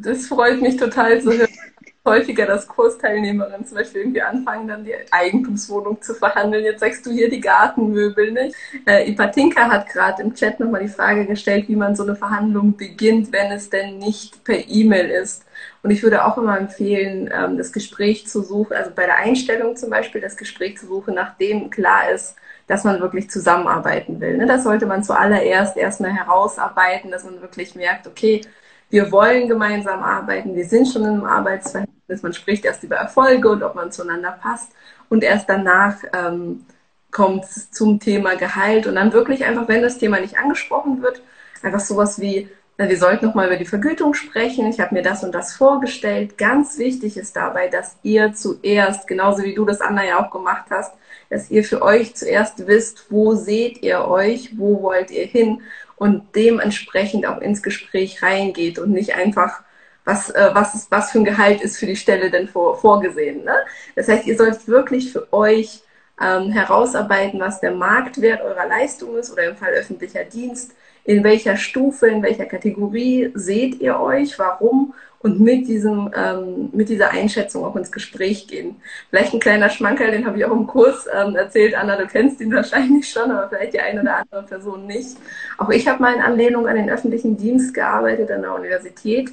Das 0.00 0.26
freut 0.26 0.60
mich 0.60 0.78
total 0.78 1.20
zu 1.20 1.30
hören 1.30 1.48
häufiger, 2.04 2.46
dass 2.46 2.66
Kursteilnehmerinnen 2.66 3.64
zum 3.64 3.76
Beispiel 3.76 4.02
irgendwie 4.02 4.22
anfangen, 4.22 4.66
dann 4.66 4.84
die 4.84 4.94
Eigentumswohnung 5.10 6.02
zu 6.02 6.14
verhandeln. 6.14 6.64
Jetzt 6.64 6.80
sagst 6.80 7.06
du 7.06 7.10
hier 7.10 7.30
die 7.30 7.40
Gartenmöbel, 7.40 8.32
nicht? 8.32 8.56
Äh, 8.86 9.08
Ipatinka 9.10 9.70
hat 9.70 9.88
gerade 9.88 10.22
im 10.22 10.34
Chat 10.34 10.58
nochmal 10.58 10.82
die 10.82 10.88
Frage 10.88 11.26
gestellt, 11.26 11.68
wie 11.68 11.76
man 11.76 11.94
so 11.94 12.02
eine 12.02 12.16
Verhandlung 12.16 12.76
beginnt, 12.76 13.32
wenn 13.32 13.52
es 13.52 13.70
denn 13.70 13.98
nicht 13.98 14.42
per 14.42 14.68
E-Mail 14.68 15.10
ist. 15.10 15.44
Und 15.84 15.90
ich 15.90 16.02
würde 16.02 16.24
auch 16.24 16.36
immer 16.38 16.58
empfehlen, 16.58 17.30
ähm, 17.32 17.56
das 17.56 17.72
Gespräch 17.72 18.26
zu 18.26 18.42
suchen, 18.42 18.74
also 18.76 18.90
bei 18.94 19.06
der 19.06 19.18
Einstellung 19.18 19.76
zum 19.76 19.90
Beispiel, 19.90 20.20
das 20.20 20.36
Gespräch 20.36 20.78
zu 20.78 20.86
suchen, 20.86 21.14
nachdem 21.14 21.70
klar 21.70 22.10
ist, 22.10 22.34
dass 22.66 22.84
man 22.84 23.00
wirklich 23.00 23.30
zusammenarbeiten 23.30 24.20
will. 24.20 24.38
Ne? 24.38 24.46
Das 24.46 24.64
sollte 24.64 24.86
man 24.86 25.04
zuallererst 25.04 25.76
erstmal 25.76 26.12
herausarbeiten, 26.12 27.10
dass 27.10 27.24
man 27.24 27.40
wirklich 27.40 27.74
merkt, 27.74 28.06
okay, 28.06 28.40
wir 28.92 29.10
wollen 29.10 29.48
gemeinsam 29.48 30.02
arbeiten, 30.02 30.54
wir 30.54 30.66
sind 30.66 30.86
schon 30.86 31.06
einem 31.06 31.24
Arbeitsverhältnis, 31.24 32.22
man 32.22 32.34
spricht 32.34 32.66
erst 32.66 32.82
über 32.82 32.96
Erfolge 32.96 33.48
und 33.48 33.62
ob 33.62 33.74
man 33.74 33.90
zueinander 33.90 34.32
passt. 34.32 34.70
Und 35.08 35.24
erst 35.24 35.48
danach 35.48 35.96
ähm, 36.12 36.66
kommt 37.10 37.44
es 37.44 37.70
zum 37.70 38.00
Thema 38.00 38.36
Gehalt. 38.36 38.86
Und 38.86 38.96
dann 38.96 39.14
wirklich 39.14 39.46
einfach, 39.46 39.66
wenn 39.66 39.80
das 39.80 39.96
Thema 39.96 40.20
nicht 40.20 40.38
angesprochen 40.38 41.00
wird, 41.00 41.22
einfach 41.62 41.80
sowas 41.80 42.20
wie, 42.20 42.50
na, 42.76 42.86
wir 42.86 42.98
sollten 42.98 43.24
nochmal 43.24 43.46
über 43.46 43.56
die 43.56 43.64
Vergütung 43.64 44.12
sprechen, 44.12 44.66
ich 44.66 44.78
habe 44.78 44.94
mir 44.94 45.02
das 45.02 45.24
und 45.24 45.34
das 45.34 45.54
vorgestellt. 45.54 46.36
Ganz 46.36 46.76
wichtig 46.76 47.16
ist 47.16 47.34
dabei, 47.34 47.68
dass 47.68 47.96
ihr 48.02 48.34
zuerst, 48.34 49.08
genauso 49.08 49.42
wie 49.42 49.54
du 49.54 49.64
das 49.64 49.80
Anna 49.80 50.04
ja 50.04 50.22
auch 50.22 50.30
gemacht 50.30 50.66
hast, 50.68 50.92
dass 51.30 51.50
ihr 51.50 51.64
für 51.64 51.80
euch 51.80 52.14
zuerst 52.14 52.66
wisst, 52.66 53.06
wo 53.08 53.34
seht 53.36 53.82
ihr 53.82 54.06
euch, 54.06 54.58
wo 54.58 54.82
wollt 54.82 55.10
ihr 55.10 55.24
hin 55.24 55.62
und 56.02 56.34
dementsprechend 56.34 57.26
auch 57.26 57.40
ins 57.40 57.62
Gespräch 57.62 58.24
reingeht 58.24 58.80
und 58.80 58.90
nicht 58.90 59.14
einfach 59.14 59.62
was, 60.04 60.30
äh, 60.30 60.50
was, 60.52 60.74
ist, 60.74 60.90
was 60.90 61.12
für 61.12 61.20
ein 61.20 61.24
Gehalt 61.24 61.60
ist 61.60 61.78
für 61.78 61.86
die 61.86 61.94
Stelle 61.94 62.28
denn 62.28 62.48
vor, 62.48 62.76
vorgesehen. 62.76 63.44
Ne? 63.44 63.54
Das 63.94 64.08
heißt, 64.08 64.26
ihr 64.26 64.36
sollt 64.36 64.66
wirklich 64.66 65.12
für 65.12 65.32
euch 65.32 65.84
ähm, 66.20 66.50
herausarbeiten, 66.50 67.38
was 67.38 67.60
der 67.60 67.70
Marktwert 67.70 68.42
eurer 68.42 68.66
Leistung 68.66 69.16
ist 69.16 69.30
oder 69.30 69.44
im 69.44 69.56
Fall 69.56 69.74
öffentlicher 69.74 70.24
Dienst, 70.24 70.74
in 71.04 71.22
welcher 71.22 71.56
Stufe, 71.56 72.08
in 72.08 72.20
welcher 72.20 72.46
Kategorie 72.46 73.30
seht 73.34 73.80
ihr 73.80 74.00
euch, 74.00 74.36
warum 74.40 74.94
und 75.22 75.40
mit, 75.40 75.68
diesem, 75.68 76.10
ähm, 76.14 76.70
mit 76.72 76.88
dieser 76.88 77.10
Einschätzung 77.10 77.64
auch 77.64 77.76
ins 77.76 77.92
Gespräch 77.92 78.48
gehen. 78.48 78.76
Vielleicht 79.10 79.32
ein 79.32 79.40
kleiner 79.40 79.70
Schmankerl, 79.70 80.10
den 80.10 80.26
habe 80.26 80.38
ich 80.38 80.44
auch 80.44 80.52
im 80.52 80.66
Kurs 80.66 81.06
ähm, 81.12 81.36
erzählt. 81.36 81.74
Anna, 81.74 81.96
du 81.96 82.06
kennst 82.06 82.40
ihn 82.40 82.52
wahrscheinlich 82.54 83.08
schon, 83.08 83.30
aber 83.30 83.48
vielleicht 83.48 83.74
die 83.74 83.80
eine 83.80 84.02
oder 84.02 84.16
andere 84.16 84.42
Person 84.42 84.86
nicht. 84.86 85.16
Auch 85.58 85.70
ich 85.70 85.86
habe 85.86 86.02
mal 86.02 86.14
in 86.14 86.20
Anlehnung 86.20 86.66
an 86.66 86.76
den 86.76 86.90
öffentlichen 86.90 87.36
Dienst 87.36 87.72
gearbeitet 87.72 88.30
an 88.30 88.42
der 88.42 88.54
Universität. 88.54 89.32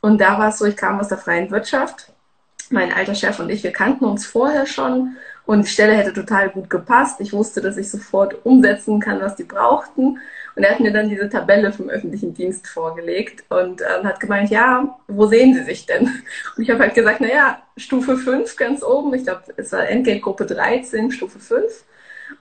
Und 0.00 0.20
da 0.20 0.38
war 0.38 0.48
es 0.48 0.58
so, 0.58 0.64
ich 0.64 0.76
kam 0.76 0.98
aus 1.00 1.08
der 1.08 1.18
freien 1.18 1.50
Wirtschaft. 1.50 2.12
Mein 2.70 2.92
alter 2.92 3.14
Chef 3.14 3.38
und 3.38 3.50
ich, 3.50 3.62
wir 3.62 3.72
kannten 3.72 4.04
uns 4.06 4.26
vorher 4.26 4.66
schon 4.66 5.16
und 5.44 5.64
die 5.64 5.70
Stelle 5.70 5.94
hätte 5.94 6.12
total 6.12 6.50
gut 6.50 6.68
gepasst. 6.68 7.20
Ich 7.20 7.32
wusste, 7.32 7.60
dass 7.60 7.76
ich 7.76 7.90
sofort 7.90 8.44
umsetzen 8.44 8.98
kann, 8.98 9.20
was 9.20 9.36
die 9.36 9.44
brauchten. 9.44 10.18
Und 10.56 10.62
er 10.62 10.70
hat 10.70 10.80
mir 10.80 10.92
dann 10.92 11.10
diese 11.10 11.28
Tabelle 11.28 11.70
vom 11.70 11.90
öffentlichen 11.90 12.32
Dienst 12.32 12.66
vorgelegt 12.66 13.44
und 13.50 13.82
ähm, 13.82 14.06
hat 14.06 14.20
gemeint, 14.20 14.50
ja, 14.50 14.98
wo 15.06 15.26
sehen 15.26 15.54
Sie 15.54 15.62
sich 15.64 15.84
denn? 15.84 16.06
Und 16.56 16.62
ich 16.62 16.70
habe 16.70 16.80
halt 16.80 16.94
gesagt, 16.94 17.20
naja, 17.20 17.60
Stufe 17.76 18.16
5 18.16 18.56
ganz 18.56 18.82
oben, 18.82 19.12
ich 19.12 19.24
glaube, 19.24 19.42
es 19.58 19.70
war 19.72 19.86
Entgeltgruppe 19.86 20.46
13, 20.46 21.12
Stufe 21.12 21.38
5. 21.38 21.84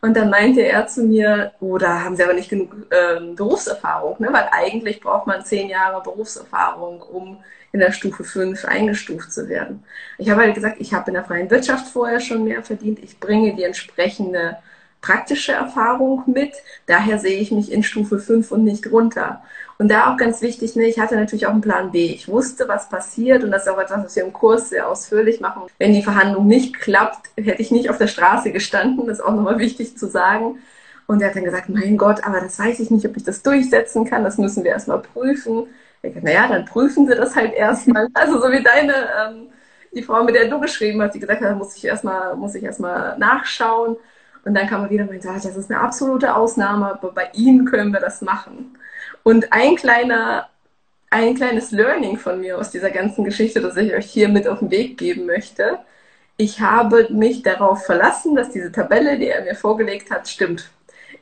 Und 0.02 0.16
dann 0.16 0.30
meinte 0.30 0.62
er 0.62 0.88
zu 0.88 1.04
mir, 1.04 1.52
oh, 1.60 1.78
da 1.78 2.04
haben 2.04 2.16
Sie 2.16 2.24
aber 2.24 2.34
nicht 2.34 2.50
genug 2.50 2.74
ähm, 2.90 3.36
Berufserfahrung, 3.36 4.16
ne? 4.20 4.30
weil 4.32 4.48
eigentlich 4.52 5.02
braucht 5.02 5.28
man 5.28 5.44
zehn 5.44 5.70
Jahre 5.70 6.02
Berufserfahrung, 6.02 7.02
um 7.02 7.44
in 7.74 7.82
der 7.82 7.92
Stufe 7.92 8.24
5 8.24 8.64
eingestuft 8.64 9.34
zu 9.34 9.50
werden. 9.50 9.84
Ich 10.18 10.30
habe 10.30 10.42
halt 10.42 10.56
gesagt, 10.56 10.78
ich 10.80 10.94
habe 10.94 11.10
in 11.10 11.16
der 11.16 11.26
freien 11.26 11.52
Wirtschaft 11.52 11.88
vorher 11.90 12.22
schon 12.22 12.46
mehr 12.46 12.64
verdient, 12.64 13.00
ich 13.04 13.20
bringe 13.20 13.54
die 13.56 13.64
entsprechende 13.64 14.58
praktische 15.06 15.52
Erfahrung 15.52 16.24
mit. 16.26 16.54
Daher 16.88 17.20
sehe 17.20 17.40
ich 17.40 17.52
mich 17.52 17.72
in 17.72 17.84
Stufe 17.84 18.18
5 18.18 18.52
und 18.52 18.64
nicht 18.64 18.92
runter. 18.92 19.44
Und 19.78 19.90
da 19.90 20.12
auch 20.12 20.18
ganz 20.18 20.42
wichtig, 20.42 20.76
ne, 20.76 20.88
ich 20.88 21.00
hatte 21.00 21.16
natürlich 21.16 21.46
auch 21.46 21.52
einen 21.52 21.62
Plan 21.62 21.92
B. 21.92 22.06
Ich 22.06 22.28
wusste, 22.28 22.68
was 22.68 22.90
passiert 22.90 23.44
und 23.44 23.52
das 23.52 23.64
ist 23.64 23.70
auch 23.70 23.78
etwas, 23.78 24.04
was 24.04 24.16
wir 24.16 24.24
im 24.24 24.34
Kurs 24.34 24.70
sehr 24.70 24.88
ausführlich 24.88 25.42
machen. 25.42 25.64
Wenn 25.78 25.94
die 25.94 26.02
Verhandlung 26.02 26.48
nicht 26.48 26.80
klappt, 26.80 27.30
hätte 27.36 27.62
ich 27.62 27.72
nicht 27.72 27.90
auf 27.90 27.98
der 27.98 28.08
Straße 28.08 28.52
gestanden. 28.52 29.06
Das 29.06 29.20
ist 29.20 29.24
auch 29.24 29.36
nochmal 29.36 29.60
wichtig 29.60 29.98
zu 29.98 30.08
sagen. 30.08 30.60
Und 31.08 31.22
er 31.22 31.28
hat 31.30 31.36
dann 31.36 31.44
gesagt, 31.44 31.70
mein 31.70 31.98
Gott, 31.98 32.24
aber 32.26 32.40
das 32.40 32.58
weiß 32.58 32.80
ich 32.80 32.90
nicht, 32.90 33.06
ob 33.06 33.16
ich 33.16 33.24
das 33.24 33.44
durchsetzen 33.44 34.06
kann. 34.06 34.24
Das 34.24 34.38
müssen 34.38 34.64
wir 34.64 34.72
erstmal 34.72 35.02
prüfen. 35.02 35.68
Ich 36.02 36.14
dachte, 36.14 36.26
naja, 36.26 36.48
dann 36.48 36.66
prüfen 36.66 37.06
Sie 37.08 37.16
das 37.16 37.36
halt 37.36 37.54
erstmal. 37.54 38.08
Also 38.14 38.40
so 38.42 38.52
wie 38.52 38.64
deine, 38.64 38.94
ähm, 38.94 39.48
die 39.94 40.02
Frau, 40.02 40.24
mit 40.24 40.36
der 40.36 40.50
du 40.50 40.60
geschrieben 40.60 41.02
hast, 41.02 41.14
die 41.14 41.20
gesagt 41.20 41.42
hat, 41.42 41.58
muss 41.58 41.76
ich 41.76 41.86
erstmal, 41.86 42.36
muss 42.36 42.56
ich 42.56 42.64
erstmal 42.64 43.18
nachschauen. 43.20 43.98
Und 44.46 44.54
dann 44.54 44.68
kann 44.68 44.82
man 44.82 44.90
wieder 44.92 45.10
und 45.10 45.22
sagen, 45.22 45.42
das 45.44 45.58
ist 45.58 45.72
eine 45.72 45.82
absolute 45.82 46.36
Ausnahme, 46.36 46.92
aber 46.92 47.12
bei 47.12 47.30
Ihnen 47.34 47.66
können 47.66 47.92
wir 47.92 48.00
das 48.00 48.22
machen. 48.22 48.78
Und 49.24 49.52
ein 49.52 49.76
kleiner, 49.76 50.50
ein 51.10 51.34
kleines 51.34 51.72
Learning 51.72 52.18
von 52.18 52.40
mir 52.40 52.58
aus 52.60 52.70
dieser 52.70 52.92
ganzen 52.92 53.26
Geschichte, 53.26 53.60
das 53.60 53.76
ich 53.76 53.94
euch 53.94 54.06
hier 54.06 54.30
mit 54.30 54.48
auf 54.48 54.60
den 54.60 54.70
Weg 54.70 55.00
geben 55.00 55.26
möchte. 55.26 55.80
Ich 56.38 56.62
habe 56.62 57.08
mich 57.10 57.42
darauf 57.42 57.86
verlassen, 57.86 58.36
dass 58.36 58.52
diese 58.52 58.72
Tabelle, 58.72 59.18
die 59.18 59.28
er 59.28 59.44
mir 59.44 59.56
vorgelegt 59.56 60.12
hat, 60.12 60.28
stimmt. 60.28 60.70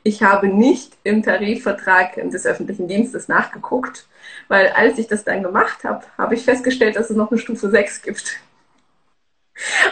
Ich 0.02 0.22
habe 0.22 0.48
nicht 0.48 0.92
im 1.02 1.22
Tarifvertrag 1.22 2.16
des 2.30 2.44
öffentlichen 2.44 2.88
Dienstes 2.88 3.26
nachgeguckt, 3.26 4.06
weil 4.48 4.68
als 4.76 4.98
ich 4.98 5.06
das 5.06 5.24
dann 5.24 5.42
gemacht 5.42 5.82
habe, 5.84 6.04
habe 6.18 6.34
ich 6.34 6.44
festgestellt, 6.44 6.96
dass 6.96 7.08
es 7.08 7.16
noch 7.16 7.30
eine 7.30 7.40
Stufe 7.40 7.70
6 7.70 8.02
gibt. 8.02 8.38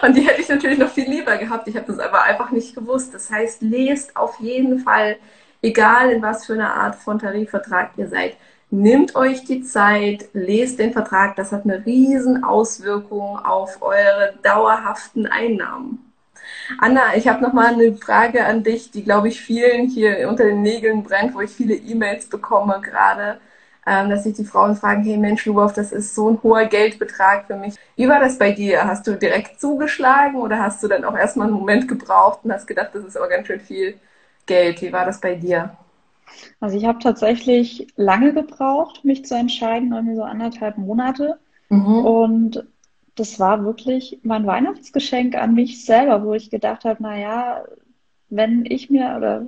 Und 0.03 0.17
die 0.17 0.23
hätte 0.23 0.41
ich 0.41 0.49
natürlich 0.49 0.79
noch 0.79 0.91
viel 0.91 1.09
lieber 1.09 1.37
gehabt. 1.37 1.69
Ich 1.69 1.77
habe 1.77 1.87
das 1.87 1.99
aber 1.99 2.23
einfach 2.23 2.51
nicht 2.51 2.75
gewusst. 2.75 3.15
Das 3.15 3.31
heißt, 3.31 3.63
lest 3.63 4.17
auf 4.17 4.41
jeden 4.41 4.81
Fall, 4.81 5.17
egal 5.63 6.11
in 6.11 6.23
was 6.23 6.47
für 6.47 6.55
einer 6.55 6.75
Art 6.75 6.97
von 6.97 7.19
Tarifvertrag 7.19 7.93
ihr 7.97 8.09
seid, 8.09 8.37
nehmt 8.71 9.15
euch 9.15 9.45
die 9.45 9.63
Zeit, 9.63 10.29
lest 10.33 10.79
den 10.79 10.93
Vertrag. 10.93 11.37
Das 11.37 11.53
hat 11.53 11.65
eine 11.65 11.85
riesen 11.87 12.43
Auswirkung 12.43 13.39
auf 13.39 13.83
eure 13.83 14.35
dauerhaften 14.43 15.27
Einnahmen. 15.27 16.13
Anna, 16.79 17.17
ich 17.17 17.29
habe 17.29 17.43
noch 17.43 17.53
mal 17.53 17.73
eine 17.73 17.95
Frage 17.95 18.45
an 18.45 18.65
dich, 18.65 18.91
die 18.91 19.05
glaube 19.05 19.29
ich 19.29 19.41
vielen 19.41 19.89
hier 19.89 20.29
unter 20.29 20.45
den 20.45 20.63
Nägeln 20.63 21.03
brennt, 21.03 21.35
wo 21.35 21.41
ich 21.41 21.51
viele 21.51 21.75
E-Mails 21.75 22.27
bekomme 22.27 22.81
gerade 22.83 23.41
ähm, 23.87 24.11
dass 24.11 24.25
sich 24.25 24.35
die 24.35 24.45
Frauen 24.45 24.77
fragen, 24.77 25.03
hey 25.03 25.17
Mensch, 25.17 25.45
Lubov, 25.45 25.73
das 25.73 25.93
ist 25.93 26.15
so 26.15 26.31
ein 26.31 26.43
hoher 26.43 26.67
Geldbetrag 26.67 27.47
für 27.47 27.57
mich. 27.57 27.75
Wie 27.97 28.09
war 28.09 28.21
das 28.21 28.39
bei 28.39 28.53
dir? 28.53 28.85
Hast 28.85 29.07
du 29.07 29.17
direkt 29.17 29.61
zugeschlagen 29.61 30.37
oder 30.37 30.59
hast 30.59 30.83
du 30.83 30.89
dann 30.89 31.05
auch 31.05 31.17
erstmal 31.17 31.49
einen 31.49 31.57
Moment 31.57 31.89
gebraucht 31.89 32.41
und 32.45 32.53
hast 32.53 32.67
gedacht, 32.67 32.91
das 32.93 33.05
ist 33.05 33.17
aber 33.17 33.29
ganz 33.29 33.47
schön 33.47 33.61
viel 33.61 33.95
Geld? 34.47 34.81
Wie 34.83 34.93
war 34.93 35.05
das 35.05 35.21
bei 35.21 35.35
dir? 35.35 35.77
Also 36.61 36.77
ich 36.77 36.85
habe 36.85 37.01
tatsächlich 37.01 37.89
lange 37.97 38.33
gebraucht, 38.33 39.05
mich 39.05 39.25
zu 39.25 39.35
entscheiden, 39.35 39.93
irgendwie 39.93 40.17
so 40.17 40.23
anderthalb 40.23 40.79
Monate. 40.79 41.39
Mhm. 41.69 42.05
Und 42.05 42.65
das 43.17 43.39
war 43.41 43.65
wirklich 43.65 44.21
mein 44.23 44.47
Weihnachtsgeschenk 44.47 45.35
an 45.35 45.55
mich 45.55 45.85
selber, 45.85 46.25
wo 46.25 46.35
ich 46.35 46.51
gedacht 46.51 46.85
habe, 46.85 47.03
naja, 47.03 47.65
wenn 48.31 48.65
ich 48.65 48.89
mir 48.89 49.15
oder 49.17 49.45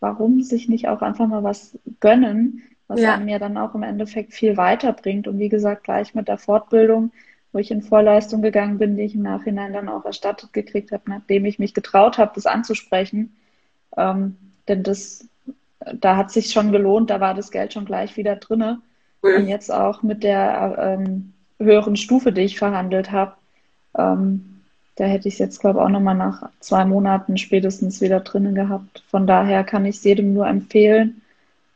warum 0.00 0.42
sich 0.42 0.68
nicht 0.68 0.88
auch 0.88 1.02
einfach 1.02 1.26
mal 1.28 1.44
was 1.44 1.78
gönnen, 2.00 2.62
was 2.92 3.00
ja. 3.00 3.14
einem 3.14 3.28
ja 3.28 3.38
dann 3.38 3.56
auch 3.56 3.74
im 3.74 3.82
Endeffekt 3.82 4.34
viel 4.34 4.56
weiterbringt. 4.56 5.26
Und 5.26 5.38
wie 5.38 5.48
gesagt, 5.48 5.84
gleich 5.84 6.14
mit 6.14 6.28
der 6.28 6.38
Fortbildung, 6.38 7.10
wo 7.52 7.58
ich 7.58 7.70
in 7.70 7.82
Vorleistung 7.82 8.42
gegangen 8.42 8.78
bin, 8.78 8.96
die 8.96 9.04
ich 9.04 9.14
im 9.14 9.22
Nachhinein 9.22 9.72
dann 9.72 9.88
auch 9.88 10.04
erstattet 10.04 10.52
gekriegt 10.52 10.92
habe, 10.92 11.04
nachdem 11.06 11.44
ich 11.46 11.58
mich 11.58 11.74
getraut 11.74 12.18
habe, 12.18 12.32
das 12.34 12.46
anzusprechen. 12.46 13.34
Ähm, 13.96 14.36
denn 14.68 14.82
das, 14.82 15.26
da 15.94 16.16
hat 16.16 16.30
sich 16.30 16.52
schon 16.52 16.70
gelohnt, 16.70 17.10
da 17.10 17.20
war 17.20 17.34
das 17.34 17.50
Geld 17.50 17.72
schon 17.72 17.86
gleich 17.86 18.16
wieder 18.16 18.36
drinne. 18.36 18.80
Mhm. 19.22 19.36
Und 19.36 19.48
jetzt 19.48 19.72
auch 19.72 20.02
mit 20.02 20.22
der 20.22 20.76
ähm, 20.78 21.32
höheren 21.58 21.96
Stufe, 21.96 22.32
die 22.32 22.42
ich 22.42 22.58
verhandelt 22.58 23.10
habe, 23.10 23.34
ähm, 23.96 24.60
da 24.96 25.04
hätte 25.04 25.28
ich 25.28 25.34
es 25.34 25.40
jetzt, 25.40 25.60
glaube 25.60 25.78
ich, 25.78 25.84
auch 25.84 25.88
nochmal 25.88 26.14
nach 26.14 26.50
zwei 26.60 26.84
Monaten 26.84 27.38
spätestens 27.38 28.02
wieder 28.02 28.20
drinnen 28.20 28.54
gehabt. 28.54 29.02
Von 29.08 29.26
daher 29.26 29.64
kann 29.64 29.86
ich 29.86 29.96
es 29.96 30.04
jedem 30.04 30.34
nur 30.34 30.46
empfehlen, 30.46 31.21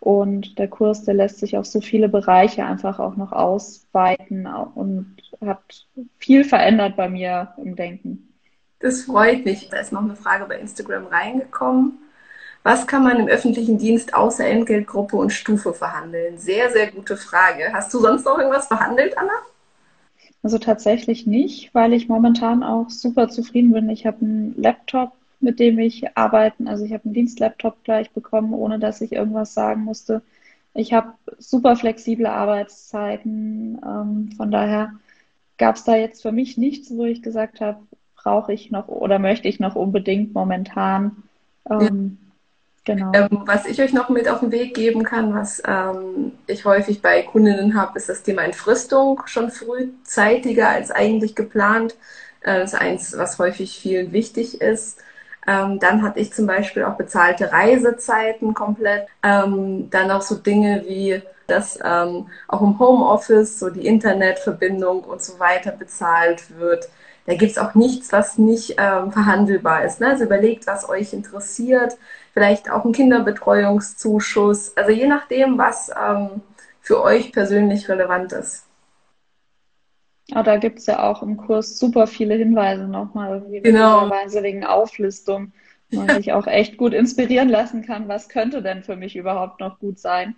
und 0.07 0.61
der 0.61 0.69
Kurs, 0.69 1.03
der 1.03 1.15
lässt 1.15 1.41
sich 1.41 1.57
auf 1.57 1.67
so 1.67 1.81
viele 1.81 2.09
Bereiche 2.09 2.65
einfach 2.65 3.01
auch 3.01 3.17
noch 3.17 3.33
ausweiten 3.33 4.47
und 4.47 5.17
hat 5.45 5.89
viel 6.19 6.45
verändert 6.45 6.95
bei 6.95 7.09
mir 7.09 7.55
im 7.57 7.75
Denken. 7.75 8.33
Das 8.79 9.03
freut 9.03 9.45
mich. 9.45 9.69
Da 9.69 9.79
ist 9.79 9.91
noch 9.91 10.05
eine 10.05 10.15
Frage 10.15 10.45
bei 10.45 10.61
Instagram 10.61 11.07
reingekommen. 11.07 11.99
Was 12.63 12.87
kann 12.87 13.03
man 13.03 13.19
im 13.19 13.27
öffentlichen 13.27 13.79
Dienst 13.79 14.15
außer 14.15 14.47
Entgeltgruppe 14.47 15.17
und 15.17 15.31
Stufe 15.33 15.75
verhandeln? 15.75 16.39
Sehr, 16.39 16.71
sehr 16.71 16.93
gute 16.93 17.17
Frage. 17.17 17.73
Hast 17.73 17.93
du 17.93 17.99
sonst 17.99 18.25
noch 18.25 18.39
irgendwas 18.39 18.69
verhandelt, 18.69 19.19
Anna? 19.19 19.33
Also 20.45 20.59
tatsächlich 20.59 21.27
nicht, 21.27 21.75
weil 21.75 21.93
ich 21.93 22.07
momentan 22.07 22.63
auch 22.63 22.91
super 22.91 23.29
zufrieden 23.29 23.73
bin. 23.73 23.91
Ich 23.91 24.07
habe 24.07 24.19
einen 24.21 24.55
Laptop 24.57 25.11
mit 25.40 25.59
dem 25.61 25.78
ich 25.78 26.16
arbeiten. 26.16 26.69
Also 26.69 26.85
ich 26.85 26.93
habe 26.93 27.05
einen 27.05 27.14
Dienstlaptop 27.14 27.85
gleich 27.85 28.11
bekommen, 28.11 28.55
ohne 28.55 28.78
dass 28.78 29.00
ich 29.00 29.12
irgendwas 29.12 29.55
sagen 29.55 29.83
musste. 29.83 30.23
Ich 30.75 30.93
habe 30.93 31.14
super 31.38 31.76
flexible 31.76 32.26
Arbeitszeiten. 32.26 33.81
Ähm, 33.85 34.31
von 34.37 34.50
daher 34.50 34.93
gab 35.59 35.76
es 35.76 35.85
da 35.85 35.97
jetzt 35.97 36.23
für 36.23 36.33
mich 36.33 36.57
nichts, 36.57 36.90
wo 36.90 37.05
ich 37.05 37.23
gesagt 37.23 37.61
habe, 37.61 37.78
brauche 38.16 38.52
ich 38.52 38.71
noch 38.71 38.88
oder 38.88 39.19
möchte 39.19 39.49
ich 39.49 39.61
noch 39.61 39.76
unbedingt 39.76 40.35
momentan. 40.35 41.23
Ähm, 41.71 42.19
Genau. 42.87 43.11
Ähm, 43.14 43.43
was 43.47 43.66
ich 43.66 43.83
euch 43.83 43.93
noch 43.93 44.11
mit 44.11 44.28
auf 44.28 44.40
den 44.40 44.52
Weg 44.52 44.75
geben 44.75 45.02
kann, 45.02 45.35
was 45.35 45.61
ähm, 45.66 46.33
ich 46.47 46.64
häufig 46.64 47.02
bei 47.02 47.21
Kundinnen 47.23 47.75
habe, 47.75 47.99
ist 47.99 48.09
das 48.09 48.23
Thema 48.23 48.43
Entfristung 48.45 49.21
schon 49.26 49.50
frühzeitiger 49.50 50.69
als 50.69 50.93
eigentlich 50.93 51.35
geplant. 51.35 51.97
Äh, 52.43 52.61
das 52.61 52.73
ist 52.73 52.81
eins, 52.81 53.19
was 53.19 53.40
häufig 53.40 53.76
vielen 53.76 54.12
wichtig 54.12 54.61
ist. 54.61 55.00
Ähm, 55.47 55.79
dann 55.79 56.03
hatte 56.03 56.19
ich 56.21 56.33
zum 56.33 56.47
Beispiel 56.47 56.85
auch 56.85 56.97
bezahlte 56.97 57.53
Reisezeiten 57.53 58.55
komplett. 58.55 59.07
Ähm, 59.23 59.88
dann 59.91 60.11
auch 60.11 60.23
so 60.23 60.35
Dinge 60.37 60.85
wie, 60.87 61.23
dass 61.47 61.79
ähm, 61.85 62.26
auch 62.49 62.62
im 62.62 62.79
Homeoffice 62.79 63.59
so 63.59 63.71
die 63.71 63.87
Internetverbindung 63.87 65.05
und 65.05 65.23
so 65.23 65.38
weiter 65.38 65.71
bezahlt 65.71 66.59
wird. 66.59 66.88
Da 67.26 67.35
gibt's 67.35 67.59
auch 67.59 67.75
nichts, 67.75 68.12
was 68.12 68.38
nicht 68.38 68.76
ähm, 68.79 69.12
verhandelbar 69.12 69.85
ist. 69.85 70.00
Ne? 70.00 70.09
Also 70.09 70.25
überlegt, 70.25 70.67
was 70.67 70.88
euch 70.88 71.12
interessiert. 71.12 71.97
Vielleicht 72.33 72.71
auch 72.71 72.85
ein 72.85 72.93
Kinderbetreuungszuschuss. 72.93 74.76
Also 74.76 74.91
je 74.91 75.07
nachdem, 75.07 75.59
was 75.59 75.91
ähm, 75.91 76.43
für 76.81 77.03
euch 77.03 77.33
persönlich 77.33 77.88
relevant 77.88 78.33
ist. 78.33 78.65
Aber 80.33 80.42
da 80.42 80.56
gibt 80.56 80.80
es 80.80 80.87
ja 80.87 81.09
auch 81.09 81.23
im 81.23 81.37
Kurs 81.37 81.78
super 81.78 82.06
viele 82.06 82.35
Hinweise 82.35 82.85
nochmal, 82.88 83.45
genau. 83.62 84.11
wegen 84.11 84.64
Auflistung, 84.64 85.52
wo 85.90 86.00
man 86.00 86.16
sich 86.16 86.33
auch 86.33 86.47
echt 86.47 86.76
gut 86.76 86.92
inspirieren 86.92 87.49
lassen 87.49 87.83
kann, 87.83 88.09
was 88.09 88.28
könnte 88.28 88.61
denn 88.61 88.83
für 88.83 88.97
mich 88.97 89.14
überhaupt 89.14 89.61
noch 89.61 89.78
gut 89.78 90.00
sein. 90.00 90.35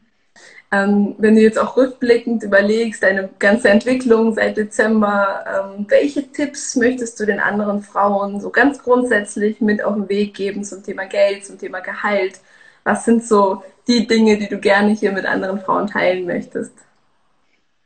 Ähm, 0.70 1.14
wenn 1.18 1.34
du 1.34 1.40
jetzt 1.40 1.58
auch 1.58 1.76
rückblickend 1.76 2.42
überlegst, 2.42 3.02
deine 3.02 3.30
ganze 3.38 3.70
Entwicklung 3.70 4.34
seit 4.34 4.56
Dezember, 4.56 5.44
ähm, 5.46 5.86
welche 5.88 6.30
Tipps 6.30 6.76
möchtest 6.76 7.18
du 7.18 7.24
den 7.24 7.40
anderen 7.40 7.82
Frauen 7.82 8.40
so 8.40 8.50
ganz 8.50 8.78
grundsätzlich 8.82 9.60
mit 9.60 9.82
auf 9.82 9.94
den 9.94 10.08
Weg 10.08 10.34
geben 10.34 10.64
zum 10.64 10.84
Thema 10.84 11.06
Geld, 11.06 11.46
zum 11.46 11.58
Thema 11.58 11.80
Gehalt? 11.80 12.40
Was 12.84 13.06
sind 13.06 13.24
so 13.24 13.62
die 13.88 14.06
Dinge, 14.06 14.36
die 14.36 14.48
du 14.48 14.58
gerne 14.58 14.92
hier 14.92 15.12
mit 15.12 15.24
anderen 15.24 15.60
Frauen 15.60 15.86
teilen 15.86 16.26
möchtest? 16.26 16.74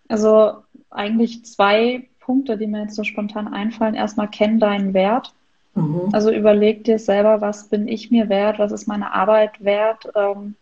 Also 0.09 0.57
eigentlich 0.93 1.45
zwei 1.45 2.09
Punkte, 2.21 2.57
die 2.57 2.67
mir 2.67 2.83
jetzt 2.83 2.95
so 2.95 3.05
spontan 3.05 3.49
einfallen. 3.49 3.95
Erstmal 3.95 4.29
kenn 4.29 4.61
deinen 4.61 4.95
Wert. 4.95 5.35
Mhm. 5.75 6.09
Also 6.13 6.31
überleg 6.31 6.85
dir 6.85 6.99
selber, 6.99 7.41
was 7.41 7.69
bin 7.69 7.89
ich 7.89 8.11
mir 8.11 8.29
wert, 8.29 8.59
was 8.59 8.73
ist 8.73 8.87
meine 8.87 9.15
Arbeit 9.15 9.65
wert 9.65 10.09
ähm, 10.15 10.55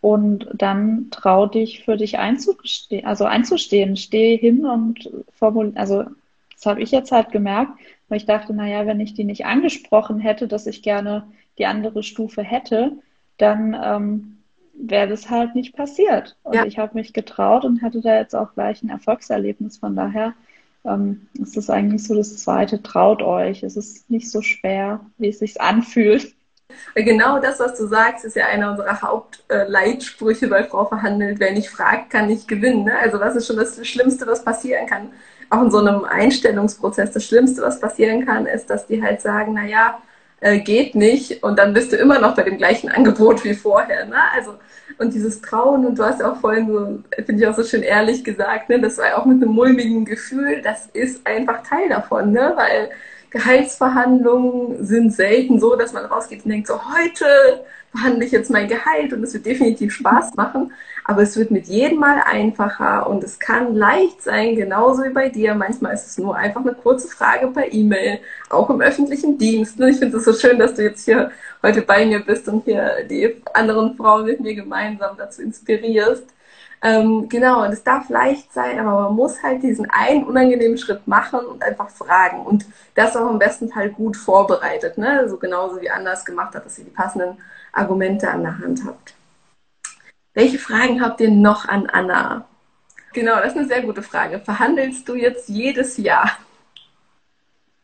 und 0.00 0.48
dann 0.54 1.08
trau 1.10 1.46
dich 1.46 1.84
für 1.84 1.96
dich 1.96 2.18
einzustehen, 2.18 3.06
also 3.06 3.24
einzustehen, 3.24 3.96
steh 3.96 4.36
hin 4.36 4.66
und 4.66 5.08
formulier, 5.32 5.72
also 5.76 6.04
das 6.54 6.66
habe 6.66 6.82
ich 6.82 6.90
jetzt 6.90 7.12
halt 7.12 7.30
gemerkt, 7.30 7.72
weil 8.08 8.16
ich 8.18 8.26
dachte, 8.26 8.52
naja, 8.52 8.86
wenn 8.86 9.00
ich 9.00 9.14
die 9.14 9.24
nicht 9.24 9.46
angesprochen 9.46 10.18
hätte, 10.18 10.48
dass 10.48 10.66
ich 10.66 10.82
gerne 10.82 11.24
die 11.58 11.66
andere 11.66 12.02
Stufe 12.02 12.42
hätte, 12.42 12.92
dann 13.38 13.76
ähm, 13.80 14.38
wäre 14.74 15.08
das 15.08 15.30
halt 15.30 15.54
nicht 15.54 15.76
passiert. 15.76 16.36
Und 16.42 16.54
ja. 16.54 16.64
ich 16.64 16.78
habe 16.78 16.94
mich 16.94 17.12
getraut 17.12 17.64
und 17.64 17.82
hatte 17.82 18.00
da 18.00 18.16
jetzt 18.16 18.34
auch 18.34 18.54
gleich 18.54 18.82
ein 18.82 18.90
Erfolgserlebnis. 18.90 19.78
Von 19.78 19.96
daher 19.96 20.34
ähm, 20.84 21.28
ist 21.34 21.56
das 21.56 21.70
eigentlich 21.70 22.04
so 22.04 22.14
das 22.14 22.38
Zweite. 22.38 22.82
Traut 22.82 23.22
euch. 23.22 23.62
Es 23.62 23.76
ist 23.76 24.10
nicht 24.10 24.30
so 24.30 24.42
schwer, 24.42 25.00
wie 25.18 25.28
es 25.28 25.38
sich 25.38 25.60
anfühlt. 25.60 26.34
Genau 26.94 27.38
das, 27.38 27.60
was 27.60 27.76
du 27.76 27.86
sagst, 27.86 28.24
ist 28.24 28.34
ja 28.36 28.46
einer 28.46 28.70
unserer 28.70 29.02
Hauptleitsprüche 29.02 30.48
bei 30.48 30.64
Frau 30.64 30.86
verhandelt. 30.86 31.38
Wer 31.38 31.52
nicht 31.52 31.68
fragt, 31.68 32.10
kann 32.10 32.28
nicht 32.28 32.48
gewinnen. 32.48 32.84
Ne? 32.84 32.98
Also 32.98 33.20
was 33.20 33.36
ist 33.36 33.46
schon 33.46 33.56
das 33.56 33.86
Schlimmste, 33.86 34.26
was 34.26 34.44
passieren 34.44 34.86
kann? 34.86 35.10
Auch 35.50 35.62
in 35.62 35.70
so 35.70 35.78
einem 35.78 36.04
Einstellungsprozess. 36.04 37.12
Das 37.12 37.26
Schlimmste, 37.26 37.62
was 37.62 37.78
passieren 37.78 38.24
kann, 38.24 38.46
ist, 38.46 38.70
dass 38.70 38.86
die 38.86 39.02
halt 39.02 39.20
sagen, 39.20 39.52
na 39.54 39.66
ja, 39.66 40.00
äh, 40.42 40.58
geht 40.58 40.94
nicht 40.94 41.42
und 41.42 41.58
dann 41.58 41.72
bist 41.72 41.92
du 41.92 41.96
immer 41.96 42.18
noch 42.18 42.34
bei 42.34 42.42
dem 42.42 42.58
gleichen 42.58 42.90
Angebot 42.90 43.44
wie 43.44 43.54
vorher. 43.54 44.04
Ne? 44.06 44.16
Also 44.34 44.54
und 44.98 45.14
dieses 45.14 45.40
Trauen 45.40 45.86
und 45.86 45.98
du 45.98 46.04
hast 46.04 46.20
ja 46.20 46.32
auch 46.32 46.36
vorhin 46.36 46.66
so, 46.66 46.98
finde 47.24 47.42
ich 47.42 47.46
auch 47.46 47.54
so 47.56 47.64
schön 47.64 47.82
ehrlich 47.82 48.24
gesagt, 48.24 48.68
ne, 48.68 48.80
das 48.80 48.98
war 48.98 49.16
auch 49.16 49.24
mit 49.24 49.42
einem 49.42 49.52
mulmigen 49.52 50.04
Gefühl, 50.04 50.60
das 50.62 50.88
ist 50.92 51.26
einfach 51.26 51.62
Teil 51.62 51.88
davon, 51.88 52.32
ne? 52.32 52.52
weil 52.56 52.90
Gehaltsverhandlungen 53.30 54.84
sind 54.84 55.12
selten 55.12 55.58
so, 55.58 55.76
dass 55.76 55.92
man 55.92 56.04
rausgeht 56.04 56.44
und 56.44 56.50
denkt, 56.50 56.66
so 56.66 56.74
heute 56.74 57.24
verhandle 57.92 58.24
ich 58.24 58.32
jetzt 58.32 58.50
mein 58.50 58.68
Gehalt 58.68 59.12
und 59.12 59.22
es 59.22 59.32
wird 59.32 59.46
definitiv 59.46 59.94
Spaß 59.94 60.34
machen, 60.34 60.72
aber 61.04 61.22
es 61.22 61.36
wird 61.36 61.50
mit 61.50 61.66
jedem 61.66 61.98
Mal 61.98 62.22
einfacher 62.24 63.08
und 63.08 63.24
es 63.24 63.38
kann 63.38 63.74
leicht 63.74 64.22
sein, 64.22 64.54
genauso 64.54 65.04
wie 65.04 65.10
bei 65.10 65.28
dir. 65.28 65.54
Manchmal 65.54 65.94
ist 65.94 66.06
es 66.06 66.18
nur 66.18 66.36
einfach 66.36 66.60
eine 66.60 66.74
kurze 66.74 67.08
Frage 67.08 67.48
per 67.48 67.72
E-Mail, 67.72 68.20
auch 68.50 68.70
im 68.70 68.80
öffentlichen 68.80 69.36
Dienst. 69.36 69.80
Ich 69.80 69.98
finde 69.98 70.18
es 70.18 70.24
so 70.24 70.32
schön, 70.32 70.58
dass 70.58 70.74
du 70.74 70.82
jetzt 70.82 71.04
hier 71.04 71.32
heute 71.62 71.82
bei 71.82 72.06
mir 72.06 72.20
bist 72.20 72.48
und 72.48 72.64
hier 72.64 73.04
die 73.08 73.42
anderen 73.52 73.96
Frauen 73.96 74.26
mit 74.26 74.40
mir 74.40 74.54
gemeinsam 74.54 75.16
dazu 75.16 75.42
inspirierst. 75.42 76.24
Ähm, 76.84 77.28
genau, 77.28 77.64
und 77.64 77.72
es 77.72 77.84
darf 77.84 78.08
leicht 78.08 78.52
sein, 78.52 78.78
aber 78.80 79.02
man 79.02 79.14
muss 79.14 79.40
halt 79.42 79.62
diesen 79.62 79.88
einen 79.90 80.24
unangenehmen 80.24 80.76
Schritt 80.78 81.06
machen 81.06 81.40
und 81.40 81.62
einfach 81.62 81.90
fragen. 81.90 82.44
Und 82.44 82.66
das 82.96 83.16
auch 83.16 83.30
im 83.30 83.38
besten 83.38 83.68
Fall 83.68 83.90
gut 83.90 84.16
vorbereitet, 84.16 84.98
ne? 84.98 85.18
So 85.18 85.22
also 85.22 85.36
genauso 85.38 85.80
wie 85.80 85.90
anders 85.90 86.24
gemacht 86.24 86.54
hat, 86.54 86.66
dass 86.66 86.78
ihr 86.78 86.84
die 86.84 86.90
passenden 86.90 87.38
Argumente 87.72 88.28
an 88.28 88.42
der 88.42 88.58
Hand 88.58 88.82
habt. 88.84 89.14
Welche 90.34 90.58
Fragen 90.58 91.02
habt 91.02 91.20
ihr 91.20 91.30
noch 91.30 91.68
an 91.68 91.86
Anna? 91.86 92.46
Genau, 93.12 93.36
das 93.36 93.48
ist 93.48 93.58
eine 93.58 93.68
sehr 93.68 93.82
gute 93.82 94.02
Frage. 94.02 94.38
Verhandelst 94.38 95.08
du 95.08 95.14
jetzt 95.14 95.48
jedes 95.48 95.98
Jahr? 95.98 96.30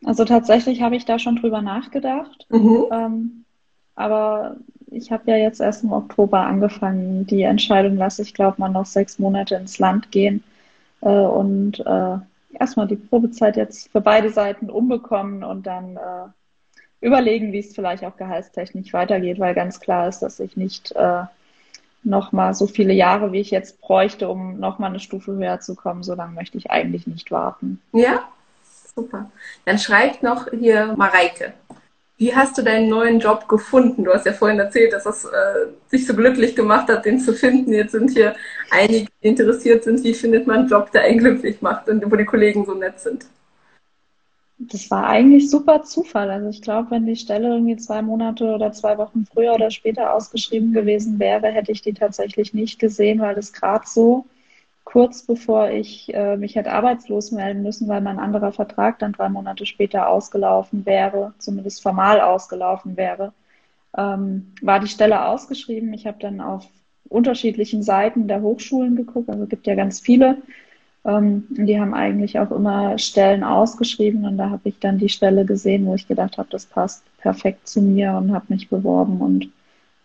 Also 0.03 0.25
tatsächlich 0.25 0.81
habe 0.81 0.95
ich 0.95 1.05
da 1.05 1.19
schon 1.19 1.35
drüber 1.35 1.61
nachgedacht. 1.61 2.47
Mhm. 2.49 2.85
Ähm, 2.91 3.45
aber 3.95 4.55
ich 4.87 5.11
habe 5.11 5.29
ja 5.29 5.37
jetzt 5.37 5.61
erst 5.61 5.83
im 5.83 5.91
Oktober 5.91 6.39
angefangen. 6.39 7.27
Die 7.27 7.43
Entscheidung 7.43 7.97
lasse 7.97 8.23
ich, 8.23 8.33
glaube 8.33 8.59
mal 8.59 8.69
noch 8.69 8.85
sechs 8.85 9.19
Monate 9.19 9.55
ins 9.55 9.77
Land 9.77 10.11
gehen 10.11 10.43
äh, 11.01 11.09
und 11.09 11.79
äh, 11.85 12.17
erstmal 12.57 12.87
die 12.87 12.95
Probezeit 12.95 13.57
jetzt 13.57 13.91
für 13.91 14.01
beide 14.01 14.31
Seiten 14.31 14.69
umbekommen 14.69 15.43
und 15.43 15.67
dann 15.67 15.97
äh, 15.97 17.05
überlegen, 17.05 17.51
wie 17.51 17.59
es 17.59 17.75
vielleicht 17.75 18.03
auch 18.03 18.17
gehaltstechnisch 18.17 18.93
weitergeht, 18.93 19.39
weil 19.39 19.53
ganz 19.53 19.79
klar 19.79 20.07
ist, 20.07 20.19
dass 20.19 20.39
ich 20.39 20.57
nicht 20.57 20.93
äh, 22.03 22.09
noch 22.09 22.31
mal 22.31 22.53
so 22.53 22.67
viele 22.67 22.93
Jahre, 22.93 23.31
wie 23.31 23.39
ich 23.39 23.51
jetzt 23.51 23.81
bräuchte, 23.81 24.29
um 24.29 24.59
noch 24.59 24.79
mal 24.79 24.87
eine 24.87 24.99
Stufe 24.99 25.33
höher 25.33 25.59
zu 25.59 25.75
kommen. 25.75 26.03
So 26.03 26.15
lange 26.15 26.33
möchte 26.33 26.57
ich 26.57 26.71
eigentlich 26.71 27.07
nicht 27.07 27.31
warten. 27.31 27.81
Ja, 27.93 28.27
super. 28.95 29.31
Dann 29.65 29.77
schreibt 29.79 30.23
noch 30.23 30.47
hier 30.51 30.93
Mareike. 30.97 31.53
Wie 32.17 32.35
hast 32.35 32.57
du 32.57 32.63
deinen 32.63 32.89
neuen 32.89 33.21
Job 33.21 33.47
gefunden? 33.47 34.03
Du 34.03 34.13
hast 34.13 34.25
ja 34.25 34.33
vorhin 34.33 34.59
erzählt, 34.59 34.91
dass 34.91 35.05
es 35.05 35.23
äh, 35.23 35.67
sich 35.87 36.05
so 36.05 36.13
glücklich 36.13 36.53
gemacht 36.53 36.89
hat, 36.89 37.05
den 37.05 37.17
zu 37.17 37.33
finden. 37.33 37.71
Jetzt 37.71 37.93
sind 37.93 38.11
hier 38.11 38.35
einige, 38.71 39.07
die 39.23 39.27
interessiert 39.29 39.85
sind. 39.85 40.03
Wie 40.03 40.13
findet 40.13 40.45
man 40.45 40.59
einen 40.59 40.67
Job, 40.67 40.91
der 40.91 41.03
einen 41.03 41.19
glücklich 41.19 41.61
macht 41.61 41.87
und 41.87 42.11
wo 42.11 42.17
die 42.17 42.25
Kollegen 42.25 42.65
so 42.65 42.73
nett 42.73 42.99
sind? 42.99 43.25
Das 44.59 44.91
war 44.91 45.07
eigentlich 45.07 45.49
super 45.49 45.83
Zufall. 45.83 46.29
Also 46.29 46.49
ich 46.49 46.61
glaube, 46.61 46.91
wenn 46.91 47.05
die 47.05 47.15
Stelle 47.15 47.47
irgendwie 47.49 47.77
zwei 47.77 48.01
Monate 48.01 48.53
oder 48.53 48.73
zwei 48.73 48.97
Wochen 48.97 49.25
früher 49.25 49.53
oder 49.53 49.71
später 49.71 50.13
ausgeschrieben 50.13 50.73
gewesen 50.73 51.17
wäre, 51.17 51.47
hätte 51.47 51.71
ich 51.71 51.81
die 51.81 51.93
tatsächlich 51.93 52.53
nicht 52.53 52.77
gesehen, 52.77 53.21
weil 53.21 53.35
das 53.35 53.53
gerade 53.53 53.85
so 53.87 54.25
kurz 54.83 55.23
bevor 55.23 55.69
ich 55.69 56.13
äh, 56.13 56.35
mich 56.35 56.55
hätte 56.55 56.71
arbeitslos 56.73 57.31
melden 57.31 57.63
müssen, 57.63 57.87
weil 57.87 58.01
mein 58.01 58.19
anderer 58.19 58.51
Vertrag 58.51 58.99
dann 58.99 59.13
drei 59.13 59.29
Monate 59.29 59.65
später 59.65 60.09
ausgelaufen 60.09 60.85
wäre, 60.85 61.33
zumindest 61.37 61.81
formal 61.81 62.19
ausgelaufen 62.19 62.97
wäre, 62.97 63.33
ähm, 63.97 64.53
war 64.61 64.79
die 64.79 64.87
Stelle 64.87 65.25
ausgeschrieben. 65.27 65.93
Ich 65.93 66.07
habe 66.07 66.17
dann 66.19 66.41
auf 66.41 66.67
unterschiedlichen 67.07 67.83
Seiten 67.83 68.27
der 68.27 68.41
Hochschulen 68.41 68.95
geguckt, 68.95 69.29
also 69.29 69.43
es 69.43 69.49
gibt 69.49 69.67
ja 69.67 69.75
ganz 69.75 69.99
viele 70.01 70.37
ähm, 71.09 71.45
die 71.49 71.79
haben 71.79 71.93
eigentlich 71.93 72.39
auch 72.39 72.51
immer 72.51 72.97
Stellen 72.97 73.43
ausgeschrieben 73.43 74.25
und 74.25 74.37
da 74.37 74.49
habe 74.49 74.69
ich 74.69 74.79
dann 74.79 74.99
die 74.99 75.09
Stelle 75.09 75.45
gesehen, 75.45 75.85
wo 75.85 75.95
ich 75.95 76.07
gedacht 76.07 76.37
habe, 76.37 76.49
das 76.51 76.65
passt 76.65 77.03
perfekt 77.17 77.67
zu 77.67 77.81
mir 77.81 78.13
und 78.13 78.31
habe 78.31 78.45
mich 78.49 78.69
beworben 78.69 79.19
und 79.19 79.49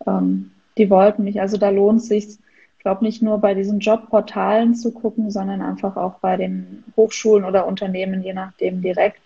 ähm, 0.07 0.51
die 0.79 0.89
wollten 0.91 1.25
mich. 1.25 1.41
Also 1.41 1.57
da 1.59 1.69
lohnt 1.69 2.01
es 2.01 2.09
sich, 2.09 2.27
ich 2.27 2.83
glaube, 2.83 3.05
nicht 3.05 3.23
nur 3.23 3.39
bei 3.39 3.55
diesen 3.55 3.81
Jobportalen 3.81 4.75
zu 4.75 4.93
gucken, 4.93 5.31
sondern 5.31 5.63
einfach 5.63 5.97
auch 5.97 6.19
bei 6.21 6.37
den 6.37 6.85
Hochschulen 6.97 7.45
oder 7.45 7.67
Unternehmen, 7.67 8.23
je 8.23 8.33
nachdem 8.33 8.83
direkt 8.83 9.23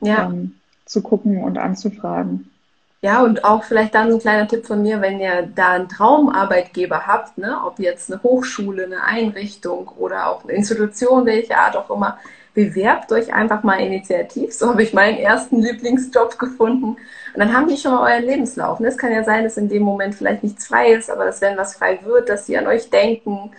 ja. 0.00 0.28
ähm, 0.28 0.56
zu 0.84 1.02
gucken 1.02 1.42
und 1.42 1.58
anzufragen. 1.58 2.50
Ja, 3.02 3.22
und 3.22 3.44
auch 3.44 3.64
vielleicht 3.64 3.94
dann 3.94 4.10
so 4.10 4.16
ein 4.16 4.20
kleiner 4.20 4.46
Tipp 4.46 4.66
von 4.66 4.82
mir, 4.82 5.00
wenn 5.00 5.20
ihr 5.20 5.50
da 5.54 5.70
einen 5.70 5.88
Traumarbeitgeber 5.88 7.06
habt, 7.06 7.38
ne, 7.38 7.58
ob 7.64 7.78
jetzt 7.78 8.12
eine 8.12 8.22
Hochschule, 8.22 8.84
eine 8.84 9.02
Einrichtung 9.02 9.88
oder 9.96 10.28
auch 10.28 10.44
eine 10.44 10.52
Institution, 10.52 11.24
welche 11.24 11.56
Art 11.56 11.76
auch 11.76 11.88
immer, 11.88 12.18
bewerbt 12.52 13.10
euch 13.12 13.32
einfach 13.32 13.62
mal 13.62 13.80
initiativ. 13.80 14.52
So 14.52 14.68
habe 14.68 14.82
ich 14.82 14.92
meinen 14.92 15.16
ersten 15.16 15.62
Lieblingsjob 15.62 16.38
gefunden. 16.38 16.88
Und 16.88 16.98
dann 17.36 17.54
haben 17.54 17.68
die 17.68 17.78
schon 17.78 17.92
mal 17.92 18.12
euren 18.12 18.24
Lebenslauf. 18.26 18.80
Ne? 18.80 18.88
Es 18.88 18.98
kann 18.98 19.12
ja 19.12 19.24
sein, 19.24 19.44
dass 19.44 19.56
in 19.56 19.70
dem 19.70 19.82
Moment 19.82 20.14
vielleicht 20.14 20.42
nichts 20.42 20.66
frei 20.66 20.92
ist, 20.92 21.10
aber 21.10 21.24
dass 21.24 21.40
wenn 21.40 21.56
was 21.56 21.76
frei 21.76 22.00
wird, 22.04 22.28
dass 22.28 22.44
sie 22.46 22.58
an 22.58 22.66
euch 22.66 22.90
denken. 22.90 23.52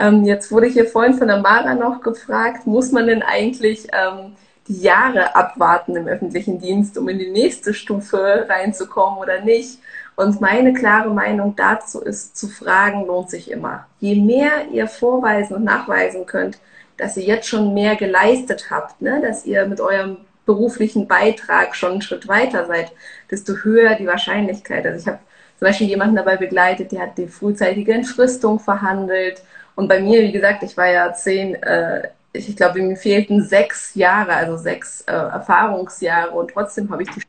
Ähm, 0.00 0.24
jetzt 0.24 0.50
wurde 0.50 0.66
hier 0.66 0.86
vorhin 0.86 1.14
von 1.14 1.28
der 1.28 1.38
Mara 1.38 1.74
noch 1.74 2.00
gefragt, 2.00 2.66
muss 2.66 2.90
man 2.90 3.06
denn 3.06 3.22
eigentlich 3.22 3.86
ähm, 3.92 4.32
die 4.68 4.80
Jahre 4.80 5.34
abwarten 5.34 5.96
im 5.96 6.06
öffentlichen 6.06 6.60
Dienst, 6.60 6.96
um 6.98 7.08
in 7.08 7.18
die 7.18 7.30
nächste 7.30 7.74
Stufe 7.74 8.46
reinzukommen 8.48 9.18
oder 9.18 9.40
nicht. 9.40 9.78
Und 10.16 10.40
meine 10.40 10.74
klare 10.74 11.10
Meinung 11.10 11.56
dazu 11.56 12.00
ist, 12.00 12.36
zu 12.36 12.48
fragen 12.48 13.06
lohnt 13.06 13.30
sich 13.30 13.50
immer. 13.50 13.86
Je 14.00 14.16
mehr 14.16 14.68
ihr 14.70 14.86
vorweisen 14.86 15.56
und 15.56 15.64
nachweisen 15.64 16.26
könnt, 16.26 16.58
dass 16.98 17.16
ihr 17.16 17.24
jetzt 17.24 17.48
schon 17.48 17.72
mehr 17.72 17.96
geleistet 17.96 18.70
habt, 18.70 19.00
ne, 19.00 19.20
dass 19.22 19.46
ihr 19.46 19.66
mit 19.66 19.80
eurem 19.80 20.18
beruflichen 20.44 21.08
Beitrag 21.08 21.74
schon 21.74 21.92
einen 21.92 22.02
Schritt 22.02 22.28
weiter 22.28 22.66
seid, 22.66 22.92
desto 23.30 23.54
höher 23.62 23.94
die 23.94 24.06
Wahrscheinlichkeit. 24.06 24.84
Also 24.84 25.00
ich 25.00 25.06
habe 25.06 25.20
zum 25.58 25.66
Beispiel 25.66 25.88
jemanden 25.88 26.16
dabei 26.16 26.36
begleitet, 26.36 26.92
der 26.92 27.02
hat 27.02 27.18
die 27.18 27.28
frühzeitige 27.28 27.92
Entfristung 27.92 28.58
verhandelt. 28.58 29.42
Und 29.74 29.88
bei 29.88 30.00
mir, 30.00 30.22
wie 30.22 30.32
gesagt, 30.32 30.62
ich 30.62 30.76
war 30.76 30.90
ja 30.90 31.12
zehn 31.12 31.54
äh, 31.62 32.08
ich, 32.32 32.56
glaube, 32.56 32.80
mir 32.82 32.96
fehlten 32.96 33.42
sechs 33.42 33.94
Jahre, 33.94 34.34
also 34.34 34.56
sechs 34.56 35.02
äh, 35.02 35.12
Erfahrungsjahre 35.12 36.30
und 36.30 36.50
trotzdem 36.52 36.90
habe 36.90 37.02
ich 37.02 37.10
die 37.10 37.20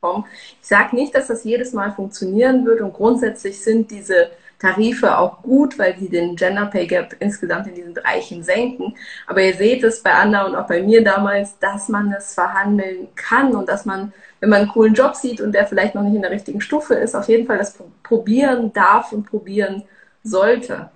bekommen. 0.00 0.24
Ich 0.60 0.68
sage 0.68 0.96
nicht, 0.96 1.14
dass 1.14 1.28
das 1.28 1.44
jedes 1.44 1.72
Mal 1.72 1.92
funktionieren 1.92 2.64
wird 2.64 2.80
und 2.80 2.92
grundsätzlich 2.92 3.62
sind 3.62 3.90
diese 3.90 4.30
Tarife 4.58 5.18
auch 5.18 5.42
gut, 5.42 5.78
weil 5.78 5.98
sie 5.98 6.08
den 6.08 6.34
Gender 6.34 6.66
Pay 6.66 6.86
Gap 6.86 7.16
insgesamt 7.18 7.66
in 7.66 7.74
diesen 7.74 7.94
Bereichen 7.94 8.42
senken. 8.42 8.96
Aber 9.26 9.42
ihr 9.42 9.54
seht 9.54 9.84
es 9.84 10.02
bei 10.02 10.12
Anna 10.12 10.46
und 10.46 10.54
auch 10.54 10.66
bei 10.66 10.82
mir 10.82 11.04
damals, 11.04 11.58
dass 11.58 11.88
man 11.88 12.12
es 12.12 12.32
verhandeln 12.34 13.08
kann 13.14 13.54
und 13.54 13.68
dass 13.68 13.84
man, 13.84 14.14
wenn 14.40 14.48
man 14.48 14.62
einen 14.62 14.70
coolen 14.70 14.94
Job 14.94 15.14
sieht 15.14 15.40
und 15.42 15.52
der 15.52 15.66
vielleicht 15.66 15.94
noch 15.94 16.02
nicht 16.02 16.14
in 16.14 16.22
der 16.22 16.30
richtigen 16.30 16.62
Stufe 16.62 16.94
ist, 16.94 17.14
auf 17.14 17.28
jeden 17.28 17.46
Fall 17.46 17.58
das 17.58 17.76
probieren 18.02 18.72
darf 18.72 19.12
und 19.12 19.24
probieren 19.24 19.82
sollte. 20.22 20.90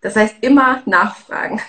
Das 0.00 0.16
heißt, 0.16 0.36
immer 0.40 0.82
nachfragen. 0.86 1.60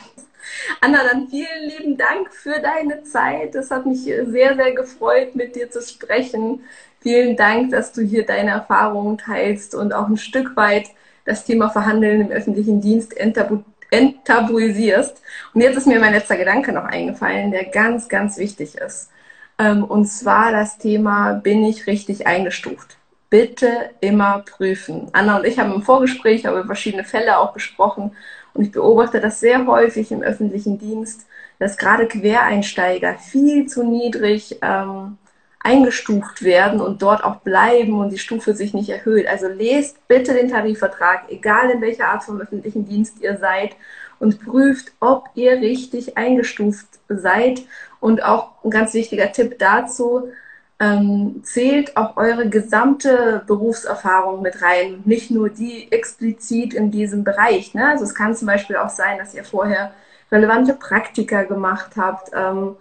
Anna, 0.81 1.03
dann 1.03 1.27
vielen 1.27 1.69
lieben 1.69 1.97
Dank 1.97 2.33
für 2.33 2.59
deine 2.59 3.03
Zeit. 3.03 3.55
Es 3.55 3.71
hat 3.71 3.85
mich 3.85 4.03
sehr, 4.03 4.25
sehr 4.25 4.71
gefreut, 4.73 5.35
mit 5.35 5.55
dir 5.55 5.69
zu 5.69 5.81
sprechen. 5.81 6.63
Vielen 7.01 7.37
Dank, 7.37 7.71
dass 7.71 7.93
du 7.93 8.01
hier 8.01 8.25
deine 8.25 8.51
Erfahrungen 8.51 9.17
teilst 9.17 9.75
und 9.75 9.93
auch 9.93 10.07
ein 10.07 10.17
Stück 10.17 10.55
weit 10.55 10.87
das 11.25 11.45
Thema 11.45 11.69
Verhandeln 11.69 12.21
im 12.21 12.31
öffentlichen 12.31 12.81
Dienst 12.81 13.15
enttabu 13.15 13.63
enttabuisierst. 13.91 15.21
Und 15.53 15.61
jetzt 15.61 15.77
ist 15.77 15.87
mir 15.87 15.99
mein 15.99 16.13
letzter 16.13 16.37
Gedanke 16.37 16.71
noch 16.71 16.83
eingefallen, 16.83 17.51
der 17.51 17.65
ganz, 17.65 18.07
ganz 18.07 18.37
wichtig 18.37 18.75
ist. 18.75 19.09
Ähm, 19.57 19.83
und 19.83 20.05
zwar 20.05 20.51
das 20.51 20.77
Thema, 20.77 21.33
bin 21.33 21.63
ich 21.63 21.87
richtig 21.87 22.27
eingestuft? 22.27 22.97
Bitte 23.31 23.91
immer 23.99 24.43
prüfen. 24.47 25.09
Anna 25.11 25.37
und 25.37 25.45
ich 25.45 25.59
haben 25.59 25.73
im 25.73 25.81
Vorgespräch 25.81 26.47
aber 26.47 26.65
verschiedene 26.65 27.03
Fälle 27.03 27.39
auch 27.39 27.53
besprochen 27.53 28.15
und 28.59 28.65
ich 28.65 28.71
beobachte 28.73 29.21
das 29.21 29.39
sehr 29.39 29.65
häufig 29.67 30.11
im 30.11 30.21
öffentlichen 30.21 30.77
Dienst, 30.77 31.25
dass 31.59 31.77
gerade 31.77 32.09
Quereinsteiger 32.09 33.15
viel 33.15 33.67
zu 33.67 33.85
niedrig 33.85 34.59
ähm, 34.61 35.17
eingestuft 35.61 36.43
werden 36.43 36.81
und 36.81 37.01
dort 37.01 37.23
auch 37.23 37.37
bleiben 37.37 37.97
und 37.97 38.09
die 38.09 38.17
Stufe 38.17 38.53
sich 38.53 38.73
nicht 38.73 38.89
erhöht. 38.89 39.27
Also 39.27 39.47
lest 39.47 40.05
bitte 40.09 40.33
den 40.33 40.49
Tarifvertrag, 40.49 41.29
egal 41.29 41.69
in 41.69 41.79
welcher 41.79 42.09
Art 42.09 42.25
von 42.25 42.41
öffentlichen 42.41 42.85
Dienst 42.85 43.21
ihr 43.21 43.37
seid 43.37 43.77
und 44.19 44.43
prüft, 44.43 44.91
ob 44.99 45.29
ihr 45.35 45.53
richtig 45.53 46.17
eingestuft 46.17 46.87
seid. 47.07 47.61
Und 48.01 48.25
auch 48.25 48.61
ein 48.65 48.71
ganz 48.71 48.93
wichtiger 48.93 49.31
Tipp 49.31 49.57
dazu, 49.57 50.33
ähm, 50.79 51.41
zählt 51.43 51.97
auch 51.97 52.15
eure 52.15 52.49
gesamte 52.49 53.43
Berufserfahrung 53.45 54.41
mit 54.41 54.61
rein, 54.61 55.01
nicht 55.05 55.29
nur 55.29 55.49
die 55.49 55.91
explizit 55.91 56.73
in 56.73 56.89
diesem 56.89 57.23
Bereich. 57.23 57.73
Ne? 57.73 57.89
Also 57.89 58.05
es 58.05 58.15
kann 58.15 58.35
zum 58.35 58.47
Beispiel 58.47 58.77
auch 58.77 58.89
sein, 58.89 59.17
dass 59.17 59.33
ihr 59.33 59.43
vorher 59.43 59.91
relevante 60.31 60.73
Praktika 60.73 61.43
gemacht 61.43 61.91
habt. 61.97 62.31
Ähm, 62.33 62.75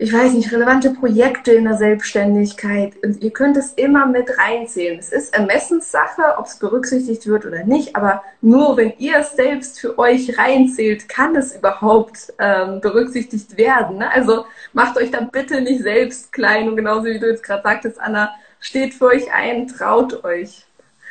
ich 0.00 0.12
weiß 0.12 0.34
nicht, 0.34 0.52
relevante 0.52 0.90
Projekte 0.90 1.52
in 1.52 1.64
der 1.64 1.76
Selbstständigkeit. 1.76 2.92
Und 3.04 3.20
ihr 3.20 3.32
könnt 3.32 3.56
es 3.56 3.72
immer 3.72 4.06
mit 4.06 4.38
reinzählen. 4.38 4.96
Es 4.96 5.10
ist 5.10 5.34
Ermessenssache, 5.34 6.38
ob 6.38 6.46
es 6.46 6.60
berücksichtigt 6.60 7.26
wird 7.26 7.44
oder 7.44 7.64
nicht, 7.64 7.96
aber 7.96 8.22
nur 8.40 8.76
wenn 8.76 8.92
ihr 8.98 9.18
es 9.18 9.32
selbst 9.32 9.80
für 9.80 9.98
euch 9.98 10.38
reinzählt, 10.38 11.08
kann 11.08 11.34
es 11.34 11.56
überhaupt 11.56 12.32
ähm, 12.38 12.80
berücksichtigt 12.80 13.56
werden. 13.56 13.98
Ne? 13.98 14.08
Also 14.12 14.44
macht 14.72 14.96
euch 14.96 15.10
dann 15.10 15.30
bitte 15.30 15.60
nicht 15.60 15.82
selbst 15.82 16.30
klein 16.30 16.68
und 16.68 16.76
genauso 16.76 17.06
wie 17.06 17.18
du 17.18 17.28
jetzt 17.28 17.42
gerade 17.42 17.64
sagtest, 17.64 18.00
Anna, 18.00 18.30
steht 18.60 18.94
für 18.94 19.06
euch 19.06 19.32
ein, 19.32 19.66
traut 19.66 20.22
euch. 20.22 20.64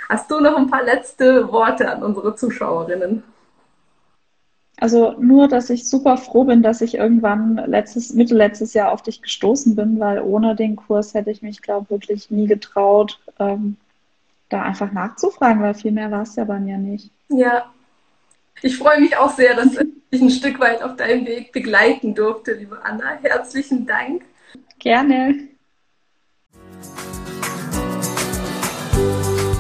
Hast 0.08 0.32
du 0.32 0.40
noch 0.40 0.56
ein 0.56 0.70
paar 0.70 0.84
letzte 0.84 1.52
Worte 1.52 1.92
an 1.92 2.04
unsere 2.04 2.36
Zuschauerinnen? 2.36 3.22
Also 4.80 5.16
nur, 5.20 5.48
dass 5.48 5.72
ich 5.72 5.90
super 5.90 6.18
froh 6.18 6.44
bin, 6.44 6.62
dass 6.62 6.82
ich 6.82 6.96
irgendwann 6.96 7.56
letztes, 7.66 8.14
Mitte 8.14 8.36
letztes 8.36 8.74
Jahr 8.74 8.92
auf 8.92 9.02
dich 9.02 9.24
gestoßen 9.24 9.76
bin, 9.76 10.00
weil 10.00 10.22
ohne 10.22 10.56
den 10.56 10.76
Kurs 10.76 11.16
hätte 11.16 11.32
ich 11.32 11.42
mich, 11.42 11.64
glaube 11.64 11.86
ich, 11.86 11.90
wirklich 11.90 12.30
nie 12.30 12.46
getraut, 12.46 13.20
ähm, 13.40 13.78
da 14.50 14.62
einfach 14.62 14.92
nachzufragen, 14.92 15.64
weil 15.64 15.74
viel 15.74 15.92
mehr 15.92 16.12
war 16.12 16.22
es 16.22 16.36
ja 16.36 16.44
bei 16.44 16.60
mir 16.60 16.78
nicht. 16.78 17.10
Ja. 17.30 17.72
Ich 18.62 18.78
freue 18.78 19.02
mich 19.02 19.18
auch 19.18 19.32
sehr, 19.32 19.56
dass 19.56 19.78
ich 20.10 20.22
ein 20.22 20.30
Stück 20.30 20.60
weit 20.60 20.82
auf 20.82 20.96
deinem 20.96 21.26
Weg 21.26 21.52
begleiten 21.52 22.16
durfte, 22.16 22.54
liebe 22.54 22.80
Anna. 22.84 23.18
Herzlichen 23.22 23.86
Dank. 23.86 24.24
Gerne. 24.80 25.50